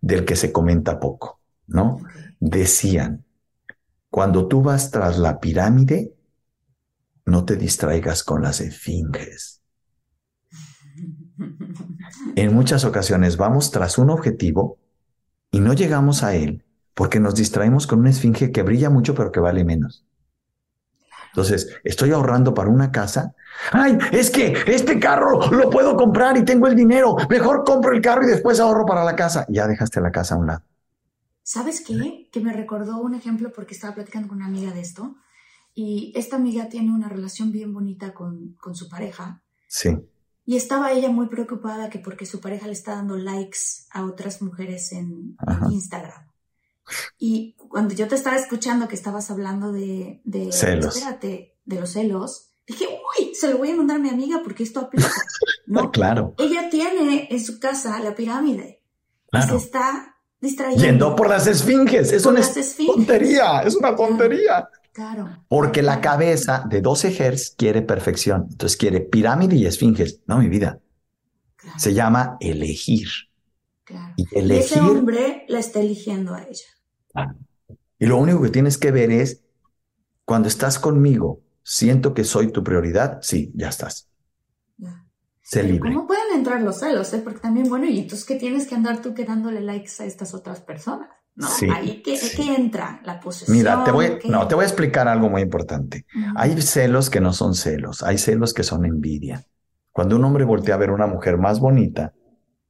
[0.00, 2.00] del que se comenta poco, ¿no?
[2.40, 3.24] Decían,
[4.10, 6.12] cuando tú vas tras la pirámide,
[7.24, 9.62] no te distraigas con las esfinges.
[12.34, 14.78] En muchas ocasiones vamos tras un objetivo
[15.50, 16.64] y no llegamos a él
[16.94, 20.04] porque nos distraemos con una esfinge que brilla mucho pero que vale menos.
[21.32, 23.34] Entonces, estoy ahorrando para una casa.
[23.72, 27.16] Ay, es que este carro lo puedo comprar y tengo el dinero.
[27.30, 29.46] Mejor compro el carro y después ahorro para la casa.
[29.48, 30.62] Ya dejaste la casa a un lado.
[31.42, 32.28] ¿Sabes qué?
[32.30, 35.16] Que me recordó un ejemplo porque estaba platicando con una amiga de esto.
[35.74, 39.42] Y esta amiga tiene una relación bien bonita con, con su pareja.
[39.68, 39.88] Sí.
[40.44, 44.42] Y estaba ella muy preocupada que porque su pareja le está dando likes a otras
[44.42, 46.26] mujeres en, en Instagram.
[47.18, 50.96] Y cuando yo te estaba escuchando que estabas hablando de, de Celos.
[50.96, 54.62] espérate, de los celos, dije, uy, se lo voy a mandar a mi amiga porque
[54.62, 55.10] esto aplica.
[55.66, 55.90] ¿no?
[55.90, 56.34] Claro.
[56.38, 58.82] Ella tiene en su casa la pirámide.
[59.26, 59.58] Y Claro.
[59.58, 60.84] se está distrayendo.
[60.84, 62.12] Yendo por las esfinges.
[62.12, 62.42] Es Por una
[62.86, 63.60] tontería.
[63.62, 64.68] Es una tontería.
[64.92, 65.44] Claro.
[65.48, 68.48] Porque la cabeza de 12 Hz quiere perfección.
[68.50, 70.20] Entonces quiere pirámide y esfinges.
[70.26, 70.80] No, mi vida.
[71.56, 73.08] Claro, Se llama elegir.
[73.84, 74.14] Claro.
[74.16, 74.82] Y Y ese elegir.
[74.82, 76.66] hombre la está eligiendo a ella.
[77.98, 79.42] Y lo único que tienes que ver es,
[80.24, 83.18] cuando estás conmigo, siento que soy tu prioridad.
[83.22, 84.08] Sí, ya estás.
[84.78, 85.04] Ya.
[85.42, 85.92] Sé libre.
[85.92, 87.12] ¿Cómo pueden entrar los celos?
[87.12, 87.18] eh?
[87.22, 90.34] Porque también, bueno, y entonces, ¿qué tienes que andar tú que dándole likes a estas
[90.34, 91.08] otras personas?
[91.34, 91.48] ¿No?
[91.48, 92.36] Sí, Ahí que, sí.
[92.36, 93.56] que entra la posesión.
[93.56, 96.06] Mira, te voy, no, te voy a explicar algo muy importante.
[96.14, 96.34] Ujú.
[96.36, 99.42] Hay celos que no son celos, hay celos que son envidia.
[99.92, 102.12] Cuando un hombre voltea a ver a una mujer más bonita,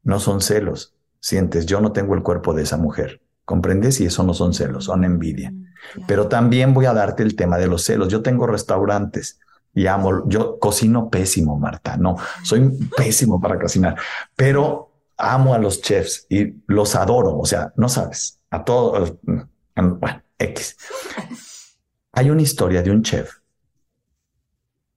[0.04, 0.94] no son celos.
[1.22, 3.22] Sientes, yo no tengo el cuerpo de esa mujer.
[3.44, 4.00] ¿Comprendes?
[4.00, 5.52] Y eso no son celos, son envidia.
[5.52, 6.06] Mm.
[6.08, 8.08] Pero también voy a darte el tema de los celos.
[8.08, 9.38] Yo tengo restaurantes
[9.72, 11.96] y amo, yo cocino pésimo, Marta.
[11.96, 13.96] No, soy pésimo para cocinar,
[14.34, 17.38] pero amo a los chefs y los adoro.
[17.38, 20.76] O sea, no sabes, a todos, bueno, X.
[22.12, 23.30] Hay una historia de un chef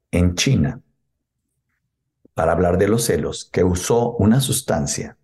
[0.10, 0.82] en China
[2.34, 5.18] para hablar de los celos que usó una sustancia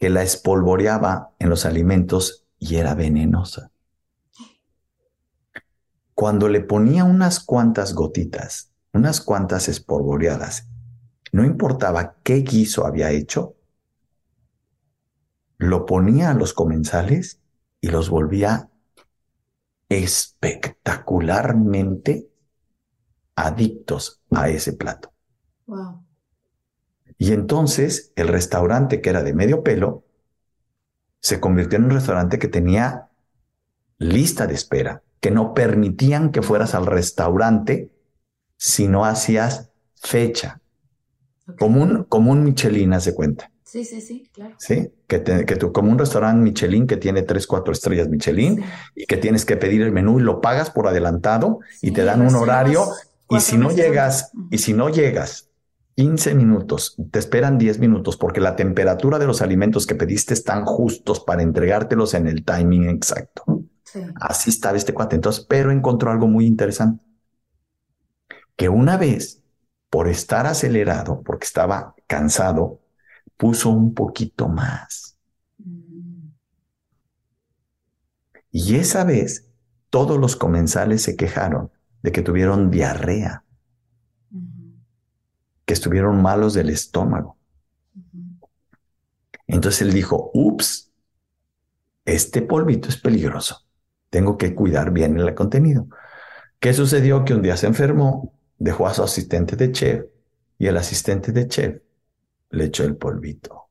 [0.00, 3.70] que la espolvoreaba en los alimentos y era venenosa.
[6.14, 10.66] Cuando le ponía unas cuantas gotitas, unas cuantas espolvoreadas,
[11.32, 13.56] no importaba qué guiso había hecho,
[15.58, 17.42] lo ponía a los comensales
[17.82, 18.70] y los volvía
[19.90, 22.30] espectacularmente
[23.34, 25.12] adictos a ese plato.
[25.66, 26.06] Wow.
[27.20, 30.04] Y entonces el restaurante que era de medio pelo
[31.20, 33.08] se convirtió en un restaurante que tenía
[33.98, 37.90] lista de espera, que no permitían que fueras al restaurante
[38.56, 40.62] si no hacías fecha,
[41.58, 44.54] como un, como un Michelin, haz de cuenta, Sí, sí, sí, claro.
[44.58, 44.90] ¿sí?
[45.06, 48.64] Que, te- que tú, como un restaurante Michelin que tiene tres, cuatro estrellas Michelin Sí.
[48.96, 52.22] y que tienes que pedir el menú y lo pagas por adelantado y te dan
[52.22, 52.86] un horario
[53.28, 55.49] y si no llegas, y si no llegas
[56.00, 60.64] 15 minutos, te esperan 10 minutos porque la temperatura de los alimentos que pediste están
[60.64, 63.64] justos para entregártelos en el timing exacto.
[63.84, 64.00] Sí.
[64.14, 65.16] Así estaba este cuate.
[65.16, 67.04] Entonces, pero encontró algo muy interesante.
[68.56, 69.42] Que una vez,
[69.90, 72.80] por estar acelerado, porque estaba cansado,
[73.36, 75.18] puso un poquito más.
[75.58, 76.30] Mm,
[78.50, 79.48] Y esa vez,
[79.90, 81.70] todos los comensales se quejaron
[82.02, 83.44] de que tuvieron diarrea,
[85.70, 87.38] que estuvieron malos del estómago.
[89.46, 90.90] Entonces él dijo, ups,
[92.04, 93.64] este polvito es peligroso.
[94.08, 95.86] Tengo que cuidar bien el contenido.
[96.58, 97.24] ¿Qué sucedió?
[97.24, 100.06] Que un día se enfermó, dejó a su asistente de chef
[100.58, 101.80] y el asistente de chef
[102.50, 103.68] le echó el polvito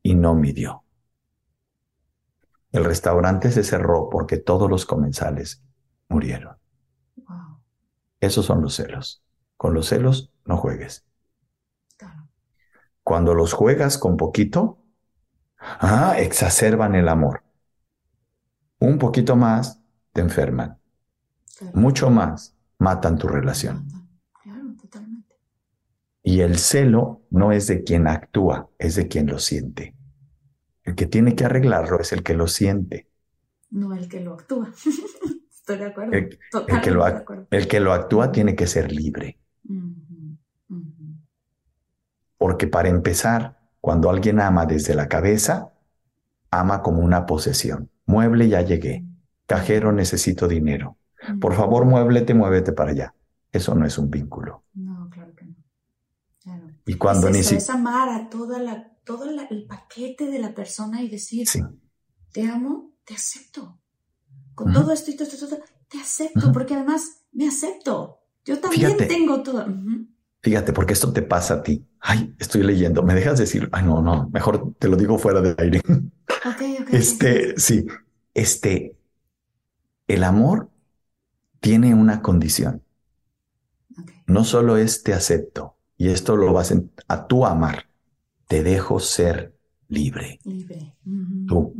[0.00, 0.84] y no midió.
[2.70, 5.60] El restaurante se cerró porque todos los comensales
[6.08, 6.56] murieron.
[7.16, 7.58] Wow.
[8.20, 9.24] Esos son los celos.
[9.56, 11.04] Con los celos no juegues.
[11.96, 12.28] Claro.
[13.02, 14.78] Cuando los juegas con poquito,
[15.58, 17.42] ah, exacerban el amor.
[18.78, 19.80] Un poquito más,
[20.12, 20.78] te enferman.
[21.58, 21.78] claro.
[21.78, 23.86] Mucho más, matan tu relación.
[24.42, 25.36] Claro, totalmente.
[26.22, 29.94] Y el celo no es de quien actúa, es de quien lo siente.
[30.84, 33.08] El que tiene que arreglarlo es el que lo siente.
[33.70, 34.72] No el que lo actúa.
[35.50, 36.12] Estoy de acuerdo.
[36.12, 37.46] El- Totalmente El que lo, de ac- acuerdo.
[37.50, 39.38] el que lo actúa tiene que ser libre.
[42.42, 45.72] Porque para empezar, cuando alguien ama desde la cabeza,
[46.50, 47.88] ama como una posesión.
[48.04, 49.04] Mueble, ya llegué.
[49.46, 50.98] Cajero, necesito dinero.
[51.40, 53.14] Por favor, muéblete, muévete para allá.
[53.52, 54.64] Eso no es un vínculo.
[54.74, 55.54] No, claro que no.
[56.42, 56.64] Claro.
[56.84, 58.74] Y cuando es ni eso, si- es amar a toda la
[59.04, 61.46] todo el paquete de la persona y decir,
[62.32, 63.78] te amo, te acepto.
[64.56, 65.46] Con todo esto y todo esto,
[65.88, 68.18] te acepto, porque además me acepto.
[68.44, 69.64] Yo también tengo todo.
[70.42, 71.86] Fíjate, porque esto te pasa a ti.
[72.00, 73.02] Ay, estoy leyendo.
[73.02, 73.68] ¿Me dejas decir?
[73.70, 75.80] Ay, no, no, mejor te lo digo fuera de aire.
[76.44, 76.88] Ok, ok.
[76.92, 77.86] Este, sí,
[78.34, 78.96] este,
[80.08, 80.68] el amor
[81.60, 82.82] tiene una condición.
[84.26, 86.74] No solo es te acepto, y esto lo vas
[87.06, 87.86] a tú amar,
[88.48, 89.54] te dejo ser
[89.88, 90.40] libre.
[90.44, 90.96] Libre.
[91.46, 91.74] Tú.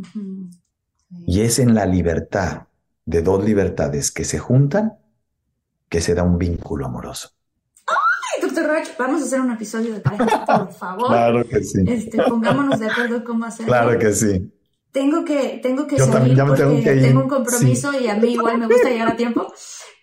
[1.26, 2.68] Y es en la libertad
[3.05, 4.98] de dos libertades que se juntan
[5.89, 7.30] que se da un vínculo amoroso.
[8.98, 11.08] Vamos a hacer un episodio de pareja, por favor.
[11.08, 11.82] claro que sí.
[11.86, 13.72] Este, pongámonos de acuerdo cómo hacerlo.
[13.72, 14.52] Claro que sí.
[14.92, 18.90] Tengo que, tengo que salir porque tengo, un compromiso y a mí igual me gusta
[18.90, 19.52] llegar a tiempo.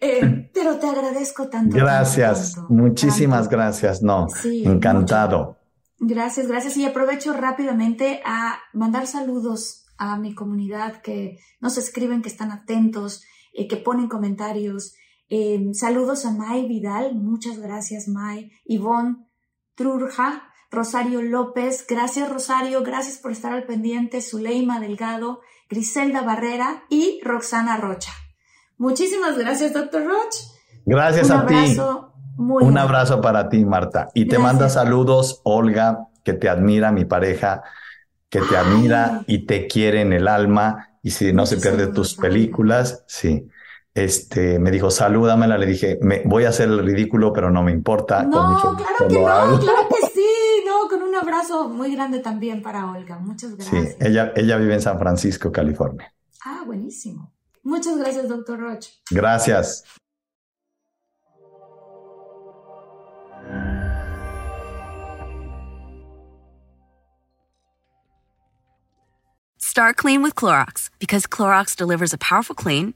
[0.02, 1.76] Eh, pero te agradezco tanto.
[1.76, 4.02] Gracias, muchísimas gracias.
[4.02, 5.58] No, encantado.
[6.00, 6.78] Gracias, gracias.
[6.78, 13.24] Y aprovecho rápidamente a mandar saludos a mi comunidad que nos escriben, que están atentos,
[13.54, 14.96] eh, que ponen comentarios.
[15.30, 18.52] Eh, saludos a Mai Vidal, muchas gracias Mai.
[18.66, 19.28] Ivonne
[19.76, 24.22] Trurja, Rosario López, gracias Rosario, gracias por estar al pendiente.
[24.22, 28.12] Zuleima Delgado, Griselda Barrera y Roxana Rocha.
[28.78, 30.36] Muchísimas gracias, doctor Roch.
[30.86, 31.78] Gracias a ti.
[32.38, 34.10] Un abrazo para ti, Marta.
[34.14, 37.62] Y te manda saludos, Olga, que te admira, mi pareja,
[38.30, 40.98] que te admira y te quiere en el alma.
[41.04, 43.50] Y si no se pierde tus películas, sí.
[43.94, 45.58] Este, me dijo, salúdamela.
[45.58, 48.24] Le dije, me, voy a hacer el ridículo, pero no me importa.
[48.24, 50.26] No, claro que no, claro que sí.
[50.66, 53.18] No, con un abrazo muy grande también para Olga.
[53.20, 53.90] Muchas gracias.
[53.90, 56.14] Sí, ella, ella vive en San Francisco, California.
[56.46, 57.34] Ah, buenísimo.
[57.64, 58.88] Muchas gracias, doctor Roch.
[59.12, 59.84] Gracias.
[69.58, 72.96] Start clean with Clorox because Clorox delivers a powerful clean